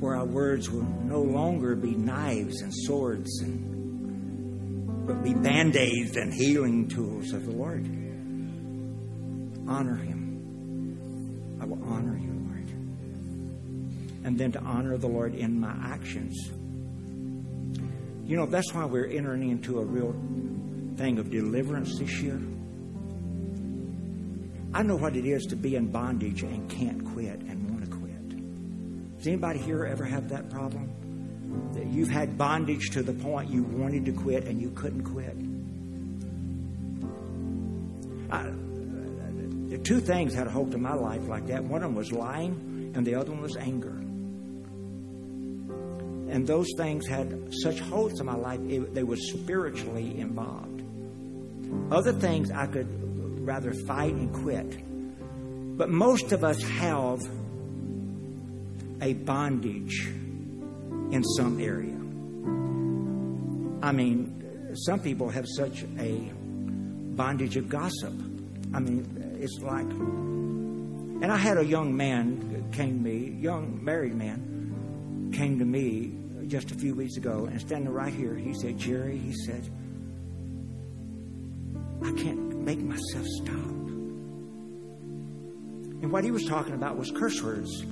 Where 0.00 0.16
our 0.16 0.24
words 0.24 0.70
will 0.70 0.86
no 1.04 1.20
longer 1.20 1.76
be 1.76 1.90
knives 1.90 2.62
and 2.62 2.72
swords 2.74 3.40
and 3.42 5.06
but 5.06 5.24
be 5.24 5.34
band-aids 5.34 6.16
and 6.16 6.32
healing 6.32 6.86
tools 6.86 7.32
of 7.32 7.44
the 7.44 7.50
Lord. 7.50 7.84
Honor 9.68 9.96
him. 9.96 11.58
I 11.60 11.64
will 11.64 11.82
honor 11.84 12.16
you, 12.16 12.32
Lord. 12.46 12.68
And 14.24 14.38
then 14.38 14.52
to 14.52 14.60
honor 14.60 14.96
the 14.96 15.08
Lord 15.08 15.34
in 15.34 15.58
my 15.58 15.74
actions. 15.82 16.36
You 18.24 18.36
know, 18.36 18.46
that's 18.46 18.72
why 18.72 18.84
we're 18.84 19.06
entering 19.06 19.50
into 19.50 19.80
a 19.80 19.84
real 19.84 20.12
thing 20.96 21.18
of 21.18 21.30
deliverance 21.30 21.98
this 21.98 22.20
year. 22.20 22.40
I 24.72 24.82
know 24.82 24.96
what 24.96 25.16
it 25.16 25.26
is 25.26 25.46
to 25.46 25.56
be 25.56 25.74
in 25.74 25.90
bondage 25.90 26.42
and 26.42 26.70
can't 26.70 27.04
quit 27.04 27.40
and 27.40 27.70
want 27.70 27.84
to 27.84 27.90
quit. 27.90 29.16
Does 29.18 29.26
anybody 29.26 29.58
here 29.58 29.84
ever 29.84 30.04
have 30.04 30.28
that 30.28 30.48
problem? 30.48 31.72
That 31.74 31.86
you've 31.86 32.08
had 32.08 32.38
bondage 32.38 32.90
to 32.90 33.02
the 33.02 33.12
point 33.12 33.50
you 33.50 33.64
wanted 33.64 34.04
to 34.04 34.12
quit 34.12 34.44
and 34.44 34.60
you 34.60 34.70
couldn't 34.70 35.02
quit? 35.02 35.36
I, 38.30 38.52
two 39.82 40.00
things 40.00 40.34
had 40.34 40.46
a 40.46 40.50
hold 40.50 40.72
of 40.72 40.80
my 40.80 40.94
life 40.94 41.26
like 41.26 41.48
that. 41.48 41.64
One 41.64 41.82
of 41.82 41.88
them 41.88 41.96
was 41.96 42.12
lying, 42.12 42.92
and 42.94 43.04
the 43.04 43.16
other 43.16 43.32
one 43.32 43.42
was 43.42 43.56
anger. 43.56 43.96
And 46.32 46.46
those 46.46 46.68
things 46.76 47.08
had 47.08 47.52
such 47.62 47.80
holds 47.80 48.20
in 48.20 48.26
my 48.26 48.36
life, 48.36 48.60
it, 48.68 48.94
they 48.94 49.02
were 49.02 49.16
spiritually 49.16 50.20
involved. 50.20 50.82
Other 51.90 52.12
things 52.12 52.52
I 52.52 52.66
could 52.66 52.86
rather 53.44 53.72
fight 53.72 54.14
and 54.14 54.32
quit. 54.32 54.84
But 55.76 55.88
most 55.88 56.32
of 56.32 56.44
us 56.44 56.62
have 56.62 57.20
a 59.00 59.14
bondage 59.14 60.06
in 61.10 61.24
some 61.36 61.60
area. 61.60 61.96
I 63.82 63.92
mean, 63.92 64.74
some 64.74 65.00
people 65.00 65.28
have 65.30 65.46
such 65.48 65.84
a 65.98 66.30
bondage 67.16 67.56
of 67.56 67.68
gossip. 67.68 68.12
I 68.72 68.78
mean, 68.78 69.38
it's 69.40 69.58
like, 69.60 69.86
and 69.86 71.32
I 71.32 71.36
had 71.36 71.58
a 71.58 71.64
young 71.64 71.96
man 71.96 72.70
came 72.72 72.98
to 72.98 73.00
me, 73.02 73.36
young 73.40 73.82
married 73.82 74.14
man, 74.14 75.32
came 75.34 75.58
to 75.58 75.64
me 75.64 76.12
just 76.46 76.70
a 76.70 76.74
few 76.74 76.94
weeks 76.94 77.16
ago, 77.16 77.46
and 77.50 77.60
standing 77.60 77.92
right 77.92 78.12
here, 78.12 78.34
he 78.34 78.54
said, 78.54 78.78
Jerry, 78.78 79.16
he 79.16 79.32
said, 79.32 79.68
I 82.02 82.12
can't 82.12 82.49
make 82.70 82.84
myself 82.84 83.26
stop. 83.26 83.70
And 86.02 86.12
what 86.12 86.22
he 86.22 86.30
was 86.30 86.44
talking 86.44 86.74
about 86.74 86.96
was 86.96 87.10
curse 87.10 87.42
words. 87.42 87.84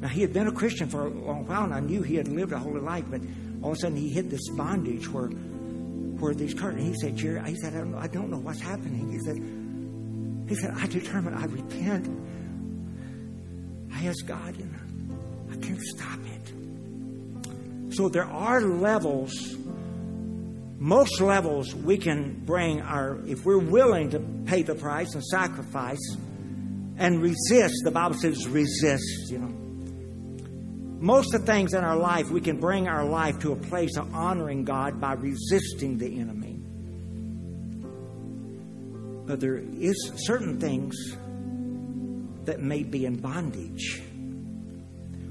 Now, 0.00 0.06
he 0.06 0.20
had 0.20 0.32
been 0.32 0.46
a 0.46 0.52
Christian 0.52 0.88
for 0.88 1.06
a 1.06 1.08
long 1.08 1.44
while, 1.46 1.64
and 1.64 1.74
I 1.74 1.80
knew 1.80 2.02
he 2.02 2.14
had 2.14 2.28
lived 2.28 2.52
a 2.52 2.58
holy 2.58 2.80
life, 2.80 3.04
but 3.10 3.20
all 3.60 3.72
of 3.72 3.76
a 3.76 3.80
sudden 3.80 3.96
he 3.96 4.08
hit 4.08 4.30
this 4.30 4.48
bondage 4.50 5.08
where, 5.10 5.26
where 5.26 6.32
these 6.32 6.54
curses. 6.54 6.80
He 6.80 6.94
said, 6.94 7.16
Jerry, 7.16 7.42
he 7.50 7.56
said, 7.56 7.74
I 7.74 7.78
don't, 7.78 7.90
know, 7.90 7.98
I 7.98 8.06
don't 8.06 8.30
know 8.30 8.38
what's 8.38 8.60
happening. 8.60 9.10
He 9.10 9.18
said, 9.18 9.36
he 10.48 10.54
said, 10.54 10.74
I 10.76 10.86
determined, 10.86 11.36
I 11.36 11.46
repent. 11.46 12.06
I 13.92 14.06
ask 14.06 14.24
God, 14.26 14.54
and 14.60 14.72
I 15.50 15.56
can't 15.56 15.82
stop 15.82 16.20
it. 16.36 17.94
So 17.96 18.08
there 18.08 18.26
are 18.26 18.60
levels, 18.60 19.56
most 20.78 21.20
levels 21.20 21.74
we 21.74 21.98
can 21.98 22.44
bring 22.44 22.80
our, 22.80 23.18
if 23.26 23.44
we're 23.44 23.58
willing 23.58 24.10
to 24.10 24.20
pay 24.46 24.62
the 24.62 24.76
price 24.76 25.14
and 25.14 25.24
sacrifice 25.24 26.16
and 26.96 27.20
resist, 27.20 27.74
the 27.84 27.90
Bible 27.90 28.16
says 28.16 28.46
resist, 28.46 29.30
you 29.30 29.38
know. 29.38 29.54
Most 31.00 31.34
of 31.34 31.44
the 31.44 31.52
things 31.52 31.74
in 31.74 31.84
our 31.84 31.96
life, 31.96 32.30
we 32.30 32.40
can 32.40 32.58
bring 32.58 32.88
our 32.88 33.04
life 33.04 33.38
to 33.40 33.52
a 33.52 33.56
place 33.56 33.96
of 33.96 34.12
honoring 34.14 34.64
God 34.64 35.00
by 35.00 35.12
resisting 35.14 35.98
the 35.98 36.18
enemy. 36.18 36.60
But 39.26 39.40
there 39.40 39.58
is 39.58 40.12
certain 40.16 40.58
things 40.58 40.96
that 42.46 42.60
may 42.60 42.82
be 42.82 43.04
in 43.04 43.16
bondage. 43.16 44.00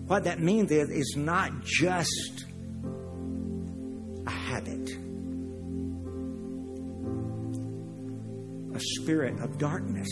What 0.07 0.25
that 0.25 0.39
means 0.39 0.71
is 0.71 0.89
it's 0.89 1.15
not 1.15 1.63
just 1.63 2.45
a 4.25 4.31
habit, 4.31 4.97
a 8.78 8.80
spirit 8.80 9.40
of 9.40 9.58
darkness. 9.58 10.08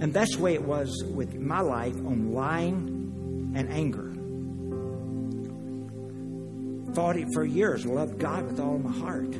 And 0.00 0.12
that's 0.12 0.36
the 0.36 0.42
way 0.42 0.54
it 0.54 0.62
was 0.62 1.02
with 1.14 1.34
my 1.34 1.60
life 1.60 1.96
on 1.96 2.32
lying 2.32 3.52
and 3.56 3.72
anger. 3.72 4.12
Thought 6.94 7.16
it 7.16 7.28
for 7.32 7.44
years, 7.44 7.86
loved 7.86 8.18
God 8.18 8.46
with 8.46 8.60
all 8.60 8.78
my 8.78 8.92
heart. 8.92 9.34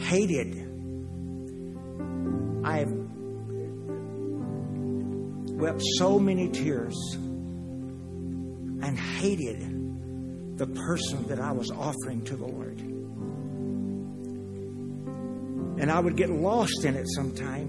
Hated. 0.00 0.68
I've 2.64 2.92
wept 5.60 5.82
so 5.98 6.18
many 6.18 6.48
tears 6.48 6.96
and 8.82 8.98
hated 8.98 10.58
the 10.58 10.66
person 10.66 11.24
that 11.28 11.38
I 11.38 11.52
was 11.52 11.70
offering 11.70 12.24
to 12.24 12.36
the 12.36 12.46
Lord. 12.46 12.91
And 15.82 15.90
I 15.90 15.98
would 15.98 16.16
get 16.16 16.30
lost 16.30 16.84
in 16.84 16.94
it 16.94 17.08
sometime 17.08 17.66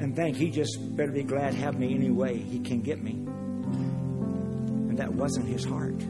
and 0.00 0.16
think 0.16 0.36
he 0.36 0.50
just 0.50 0.76
better 0.96 1.12
be 1.12 1.22
glad 1.22 1.52
to 1.52 1.58
have 1.58 1.78
me 1.78 1.94
any 1.94 2.10
way 2.10 2.36
he 2.36 2.58
can 2.58 2.82
get 2.82 3.00
me. 3.00 3.12
And 3.12 4.98
that 4.98 5.14
wasn't 5.14 5.46
his 5.46 5.64
heart. 5.64 6.00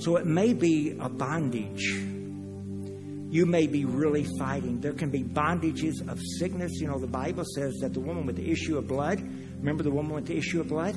So 0.00 0.18
it 0.18 0.26
may 0.26 0.52
be 0.52 0.96
a 1.00 1.08
bondage. 1.08 1.84
You 1.84 3.44
may 3.44 3.66
be 3.66 3.84
really 3.84 4.28
fighting. 4.38 4.80
There 4.80 4.92
can 4.92 5.10
be 5.10 5.24
bondages 5.24 6.00
of 6.08 6.20
sickness. 6.38 6.80
You 6.80 6.86
know, 6.86 7.00
the 7.00 7.08
Bible 7.08 7.44
says 7.56 7.74
that 7.80 7.92
the 7.92 7.98
woman 7.98 8.24
with 8.24 8.36
the 8.36 8.48
issue 8.48 8.78
of 8.78 8.86
blood, 8.86 9.20
remember 9.58 9.82
the 9.82 9.90
woman 9.90 10.12
with 10.12 10.26
the 10.26 10.36
issue 10.36 10.60
of 10.60 10.68
blood? 10.68 10.94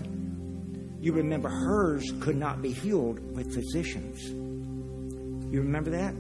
You 1.02 1.14
remember 1.14 1.50
hers 1.50 2.14
could 2.20 2.38
not 2.38 2.62
be 2.62 2.72
healed 2.72 3.36
with 3.36 3.52
physicians. 3.52 4.47
You 5.52 5.62
remember 5.62 5.92
that? 5.92 6.14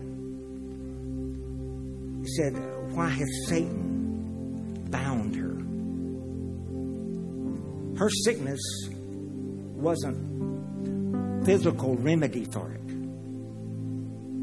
He 2.24 2.28
said, 2.36 2.54
Why 2.94 3.10
has 3.10 3.28
Satan 3.48 4.88
bound 4.90 5.36
her? 5.36 5.58
Her 7.98 8.10
sickness 8.10 8.62
wasn't 9.76 11.46
physical 11.46 11.96
remedy 11.96 12.46
for 12.46 12.72
it. 12.72 12.82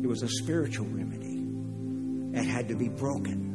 It 0.02 0.06
was 0.06 0.22
a 0.22 0.28
spiritual 0.28 0.86
remedy. 0.86 1.40
It 2.38 2.44
had 2.44 2.68
to 2.68 2.74
be 2.74 2.88
broken. 2.88 3.52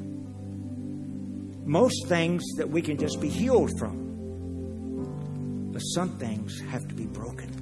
Most 1.65 2.07
things 2.07 2.43
that 2.57 2.69
we 2.69 2.81
can 2.81 2.97
just 2.97 3.21
be 3.21 3.29
healed 3.29 3.77
from, 3.77 5.71
but 5.71 5.79
some 5.79 6.17
things 6.17 6.59
have 6.61 6.87
to 6.87 6.95
be 6.95 7.05
broken. 7.05 7.58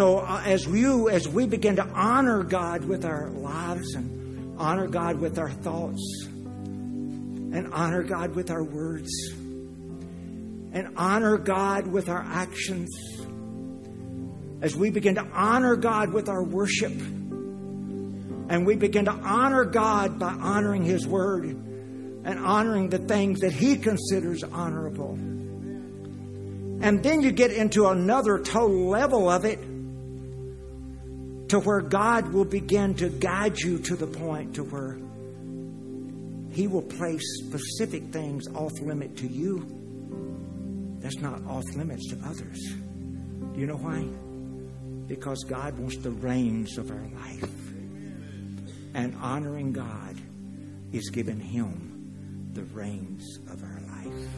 So 0.00 0.20
uh, 0.20 0.42
as 0.46 0.66
you 0.66 1.10
as 1.10 1.28
we 1.28 1.44
begin 1.44 1.76
to 1.76 1.86
honor 1.86 2.42
God 2.42 2.86
with 2.86 3.04
our 3.04 3.28
lives 3.28 3.94
and 3.94 4.58
honor 4.58 4.86
God 4.86 5.20
with 5.20 5.38
our 5.38 5.50
thoughts 5.50 6.24
and 6.24 7.68
honor 7.70 8.02
God 8.02 8.34
with 8.34 8.50
our 8.50 8.64
words 8.64 9.12
and 10.72 10.94
honor 10.96 11.36
God 11.36 11.86
with 11.86 12.08
our 12.08 12.22
actions, 12.22 12.88
as 14.62 14.74
we 14.74 14.88
begin 14.88 15.16
to 15.16 15.26
honor 15.34 15.76
God 15.76 16.14
with 16.14 16.30
our 16.30 16.44
worship, 16.44 16.92
and 16.92 18.64
we 18.64 18.76
begin 18.76 19.04
to 19.04 19.12
honor 19.12 19.66
God 19.66 20.18
by 20.18 20.32
honoring 20.32 20.82
His 20.82 21.06
Word 21.06 21.44
and 21.44 22.38
honoring 22.38 22.88
the 22.88 23.00
things 23.00 23.40
that 23.40 23.52
He 23.52 23.76
considers 23.76 24.42
honorable. 24.44 25.12
And 26.82 27.02
then 27.02 27.20
you 27.20 27.32
get 27.32 27.50
into 27.50 27.86
another 27.86 28.38
total 28.38 28.88
level 28.88 29.28
of 29.28 29.44
it 29.44 29.58
to 31.50 31.58
where 31.58 31.80
God 31.80 32.32
will 32.32 32.44
begin 32.44 32.94
to 32.94 33.08
guide 33.08 33.58
you 33.58 33.80
to 33.80 33.96
the 33.96 34.06
point 34.06 34.54
to 34.54 34.62
where 34.62 35.00
He 36.54 36.68
will 36.68 36.82
place 36.82 37.22
specific 37.44 38.12
things 38.12 38.46
off 38.54 38.72
limit 38.80 39.16
to 39.16 39.26
you 39.26 39.66
that's 41.00 41.18
not 41.18 41.44
off 41.46 41.64
limits 41.74 42.08
to 42.10 42.18
others. 42.24 42.72
Do 43.52 43.58
you 43.58 43.66
know 43.66 43.78
why? 43.78 44.06
Because 45.08 45.42
God 45.42 45.76
wants 45.76 45.96
the 45.96 46.12
reins 46.12 46.78
of 46.78 46.88
our 46.92 47.08
life. 47.16 47.50
And 48.94 49.16
honoring 49.20 49.72
God 49.72 50.16
is 50.92 51.10
giving 51.10 51.40
Him 51.40 52.50
the 52.52 52.62
reins 52.62 53.40
of 53.50 53.60
our 53.64 53.80
life. 53.88 54.28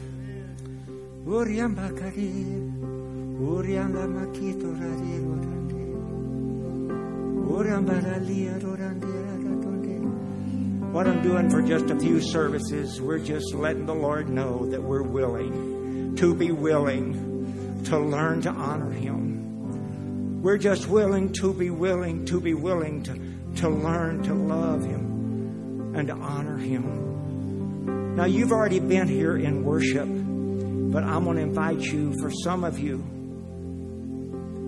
What 10.91 11.05
I'm 11.05 11.21
doing 11.21 11.51
for 11.51 11.61
just 11.61 11.91
a 11.91 11.99
few 11.99 12.19
services, 12.19 12.99
we're 12.99 13.19
just 13.19 13.53
letting 13.53 13.85
the 13.85 13.93
Lord 13.93 14.27
know 14.27 14.65
that 14.71 14.81
we're 14.81 15.03
willing 15.03 16.15
to 16.15 16.33
be 16.33 16.51
willing 16.51 17.83
to 17.83 17.99
learn 17.99 18.41
to 18.41 18.49
honor 18.49 18.89
Him. 18.89 20.41
We're 20.41 20.57
just 20.57 20.87
willing 20.87 21.31
to 21.33 21.53
be 21.53 21.69
willing 21.69 22.25
to 22.25 22.41
be 22.41 22.55
willing 22.55 23.03
to, 23.03 23.61
to 23.61 23.69
learn 23.69 24.23
to 24.23 24.33
love 24.33 24.83
Him 24.83 25.93
and 25.95 26.07
to 26.07 26.15
honor 26.15 26.57
Him. 26.57 28.15
Now, 28.15 28.25
you've 28.25 28.51
already 28.51 28.79
been 28.79 29.07
here 29.07 29.37
in 29.37 29.63
worship, 29.63 30.07
but 30.07 31.03
I'm 31.03 31.25
going 31.25 31.37
to 31.37 31.43
invite 31.43 31.81
you, 31.81 32.15
for 32.19 32.31
some 32.31 32.63
of 32.63 32.79
you, 32.79 33.03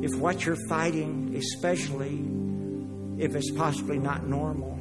if 0.03 0.15
what 0.19 0.45
you're 0.45 0.67
fighting, 0.69 1.33
especially 1.35 2.34
if 3.17 3.35
it's 3.35 3.51
possibly 3.51 3.99
not 3.99 4.27
normal, 4.27 4.79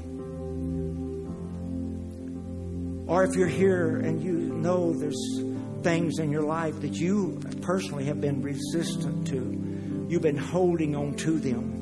or 3.07 3.25
if 3.25 3.35
you're 3.37 3.47
here 3.47 3.99
and 3.99 4.23
you 4.23 4.33
know 4.33 4.93
there's 4.93 5.41
things 5.83 6.19
in 6.19 6.31
your 6.31 6.43
life 6.43 6.81
that 6.81 6.95
you 6.95 7.41
personally 7.61 8.07
have 8.07 8.21
been 8.21 8.41
resistant 8.41 9.27
to, 9.29 10.07
you've 10.09 10.23
been 10.23 10.39
holding 10.39 10.97
on 10.97 11.15
to 11.15 11.39
them. 11.39 11.73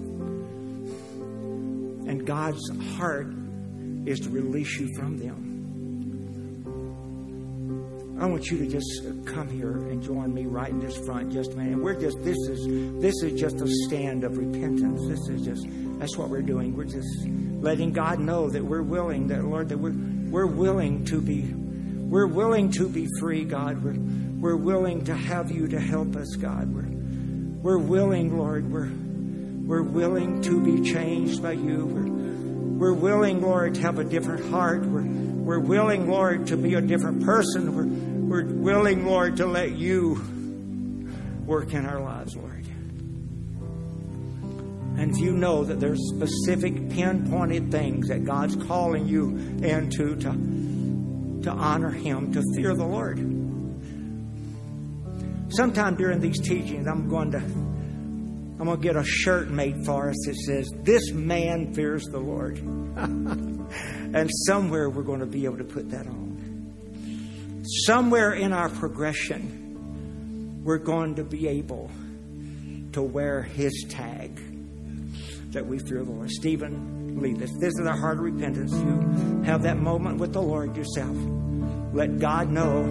And 2.09 2.27
God's 2.27 2.69
heart 2.97 3.29
is 4.05 4.21
to 4.21 4.29
release 4.29 4.79
you 4.81 4.93
from 4.97 5.19
them. 5.19 5.52
I 8.22 8.26
want 8.26 8.46
you 8.46 8.58
to 8.58 8.66
just 8.66 9.02
come 9.26 9.48
here 9.48 9.72
and 9.72 10.02
join 10.02 10.32
me 10.32 10.46
right 10.46 10.70
in 10.70 10.80
this 10.80 10.96
front 11.04 11.32
just 11.32 11.52
a 11.52 11.56
minute. 11.56 11.72
And 11.72 11.82
we're 11.82 12.00
just 12.00 12.22
this 12.22 12.38
is 12.48 12.66
this 13.00 13.22
is 13.22 13.40
just 13.40 13.61
a 13.61 13.68
stand 13.87 14.24
of 14.24 14.38
repentance. 14.38 15.00
This 15.08 15.28
is 15.28 15.44
just 15.44 15.66
that's 15.98 16.16
what 16.16 16.28
we're 16.28 16.42
doing. 16.42 16.76
We're 16.76 16.85
just 16.85 17.26
letting 17.26 17.92
God 17.92 18.20
know 18.20 18.48
that 18.48 18.64
we're 18.64 18.82
willing, 18.82 19.26
that 19.28 19.44
Lord, 19.44 19.68
that 19.70 19.78
we're 19.78 19.94
we're 20.30 20.46
willing 20.46 21.04
to 21.06 21.20
be 21.20 21.52
we're 22.12 22.26
willing 22.26 22.70
to 22.72 22.90
be 22.90 23.08
free, 23.18 23.46
God. 23.46 23.82
We're, 23.82 23.96
we're 24.38 24.56
willing 24.56 25.06
to 25.06 25.14
have 25.14 25.50
you 25.50 25.66
to 25.68 25.80
help 25.80 26.14
us, 26.14 26.37
God. 26.37 26.70
We're, 26.70 26.90
we're 27.62 27.78
willing, 27.78 28.37
Lord. 28.37 28.70
We're, 28.70 28.90
we're 29.66 29.82
willing 29.82 30.42
to 30.42 30.62
be 30.62 30.92
changed 30.92 31.42
by 31.42 31.52
you. 31.52 31.87
We're, 31.87 32.90
we're 32.92 32.92
willing, 32.92 33.40
Lord, 33.40 33.76
to 33.76 33.80
have 33.80 33.98
a 33.98 34.04
different 34.04 34.50
heart. 34.50 34.82
We're, 34.82 35.00
we're 35.00 35.58
willing, 35.58 36.06
Lord, 36.06 36.48
to 36.48 36.58
be 36.58 36.74
a 36.74 36.82
different 36.82 37.24
person. 37.24 37.74
We're, 37.74 38.12
we're 38.33 38.47
willing, 38.47 39.05
Lord, 39.05 39.37
to 39.37 39.47
let 39.47 39.73
you 39.73 40.18
work 41.45 41.75
in 41.75 41.85
our 41.85 42.01
lives, 42.01 42.35
Lord. 42.35 42.64
And 44.97 45.11
if 45.11 45.18
you 45.18 45.33
know 45.33 45.64
that 45.64 45.79
there's 45.81 46.01
specific 46.14 46.88
pinpointed 46.88 47.71
things 47.71 48.09
that 48.09 48.25
God's 48.25 48.57
calling 48.57 49.07
you 49.07 49.37
into 49.62 50.16
to, 50.16 51.42
to 51.42 51.51
honor 51.51 51.90
Him, 51.90 52.33
to 52.33 52.42
fear 52.57 52.75
the 52.75 52.87
Lord. 52.87 53.18
Sometime 55.53 55.97
during 55.97 56.21
these 56.21 56.40
teachings, 56.40 56.87
I'm 56.87 57.11
going 57.11 57.33
to 57.33 57.38
I'm 57.38 58.64
going 58.64 58.81
to 58.81 58.83
get 58.83 58.97
a 58.97 59.05
shirt 59.05 59.51
made 59.51 59.85
for 59.85 60.09
us 60.09 60.16
that 60.25 60.37
says, 60.37 60.71
This 60.85 61.11
man 61.11 61.75
fears 61.75 62.05
the 62.05 62.21
Lord. 62.21 62.57
and 62.97 64.31
somewhere 64.47 64.88
we're 64.88 65.03
going 65.03 65.21
to 65.21 65.27
be 65.27 65.45
able 65.45 65.59
to 65.59 65.64
put 65.64 65.90
that 65.90 66.07
on. 66.07 66.21
Somewhere 67.64 68.33
in 68.33 68.53
our 68.53 68.68
progression, 68.68 70.62
we're 70.64 70.79
going 70.79 71.14
to 71.14 71.25
be 71.25 71.46
able 71.46 71.90
to 72.92 73.03
wear 73.03 73.42
his 73.42 73.87
tag 73.88 74.40
that 75.53 75.64
we 75.64 75.79
fear 75.79 76.03
the 76.03 76.11
Lord. 76.11 76.31
Stephen, 76.31 77.20
lead 77.20 77.40
us. 77.40 77.51
This 77.61 77.75
is 77.79 77.87
a 77.87 77.92
heart 77.92 78.18
of 78.18 78.25
repentance. 78.25 78.72
You 78.72 79.42
have 79.44 79.62
that 79.62 79.79
moment 79.79 80.18
with 80.18 80.33
the 80.33 80.42
Lord 80.42 80.77
yourself. 80.77 81.16
Let 81.92 82.18
God 82.18 82.51
know 82.51 82.83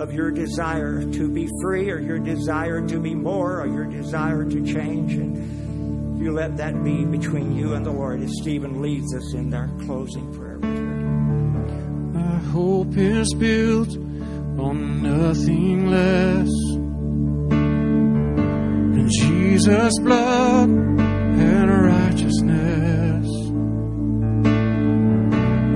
of 0.00 0.12
your 0.12 0.30
desire 0.30 1.02
to 1.02 1.28
be 1.28 1.48
free 1.60 1.90
or 1.90 1.98
your 1.98 2.20
desire 2.20 2.86
to 2.86 3.00
be 3.00 3.14
more 3.14 3.60
or 3.60 3.66
your 3.66 3.86
desire 3.86 4.44
to 4.44 4.72
change. 4.72 5.14
And 5.14 6.20
you 6.22 6.32
let 6.32 6.56
that 6.58 6.84
be 6.84 7.04
between 7.04 7.56
you 7.56 7.74
and 7.74 7.84
the 7.84 7.90
Lord 7.90 8.22
as 8.22 8.32
Stephen 8.40 8.80
leads 8.80 9.14
us 9.14 9.34
in 9.34 9.52
our 9.52 9.68
closing 9.84 10.32
prayer. 10.32 10.47
Hope 12.38 12.96
is 12.96 13.32
built 13.34 13.96
on 14.58 15.02
nothing 15.02 15.86
less 15.90 16.48
than 18.94 19.08
Jesus' 19.10 19.98
blood 20.00 20.68
and 20.68 21.70
righteousness. 21.84 23.26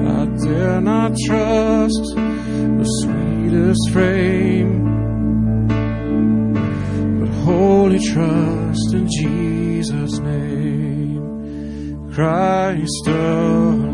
I 0.08 0.26
dare 0.46 0.80
not 0.80 1.14
trust 1.26 2.14
the 2.14 2.84
sweetest 3.00 3.90
frame, 3.92 4.84
but 7.20 7.28
wholly 7.44 7.98
trust 7.98 8.94
in 8.94 9.08
Jesus' 9.20 10.18
name, 10.18 11.20
Christ 12.12 13.06
alone, 13.06 13.91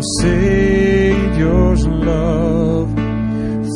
Savior's 0.00 1.84
love 1.88 2.94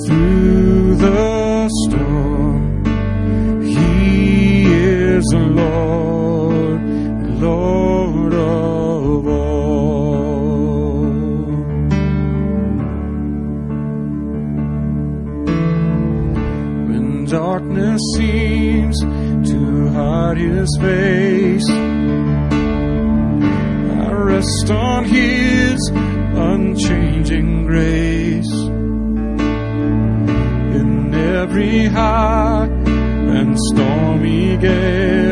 through 0.06 0.94
the 0.96 1.68
storm. 1.82 2.85
He 3.64 4.72
is 4.72 5.24
Lord, 5.35 6.80
Lord 7.40 8.35
of 8.35 9.26
all. 9.26 11.02
When 16.87 17.24
darkness 17.24 18.00
seems 18.16 19.00
to 19.00 19.88
hide 19.88 20.38
his 20.38 20.78
face, 20.80 21.68
I 23.98 24.12
rest 24.12 24.70
on 24.70 25.04
his 25.04 25.51
unchanging 26.50 27.66
grace. 27.66 28.55
In 30.78 31.14
every 31.14 31.87
high 31.87 32.68
and 33.38 33.59
stormy 33.68 34.57
gale, 34.57 35.32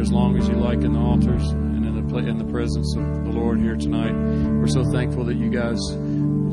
as 0.00 0.10
long 0.10 0.36
as 0.38 0.48
you 0.48 0.54
like 0.54 0.80
in 0.82 0.92
the 0.92 0.98
altars 0.98 1.50
and 1.50 1.84
in 1.84 2.08
the, 2.08 2.16
in 2.18 2.38
the 2.38 2.44
presence 2.44 2.96
of 2.96 3.24
the 3.24 3.30
Lord 3.30 3.60
here 3.60 3.76
tonight. 3.76 4.12
We're 4.12 4.66
so 4.66 4.82
thankful 4.90 5.24
that 5.24 5.36
you 5.36 5.50
guys 5.50 5.78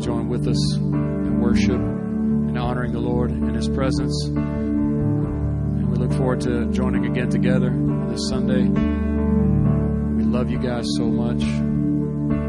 join 0.04 0.28
with 0.28 0.48
us 0.48 0.76
in 0.76 1.40
worship 1.40 1.80
and 1.80 2.58
honoring 2.58 2.92
the 2.92 3.00
Lord 3.00 3.32
in 3.32 3.54
His 3.54 3.70
presence. 3.70 4.26
And 4.26 5.90
we 5.90 5.98
look 5.98 6.12
forward 6.14 6.42
to 6.42 6.72
joining 6.72 7.06
again 7.06 7.30
together 7.30 7.70
this 8.10 8.28
Sunday. 8.28 8.64
We 8.64 10.24
love 10.24 10.52
you 10.52 10.60
guys 10.60 10.86
so 10.98 11.06
much. 11.06 11.44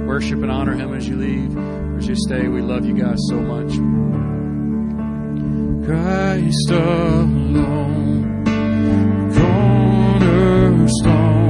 Worship 0.06 0.42
and 0.42 0.50
honor 0.50 0.74
Him 0.74 0.94
as 0.94 1.08
you 1.08 1.16
leave, 1.16 1.56
as 1.98 2.08
you 2.08 2.16
stay. 2.16 2.48
We 2.48 2.60
love 2.60 2.84
you 2.84 2.94
guys 2.94 3.18
so 3.28 3.40
much. 3.40 3.72
Christ 5.86 6.70
alone, 6.70 8.17
cornerstone. 10.88 11.47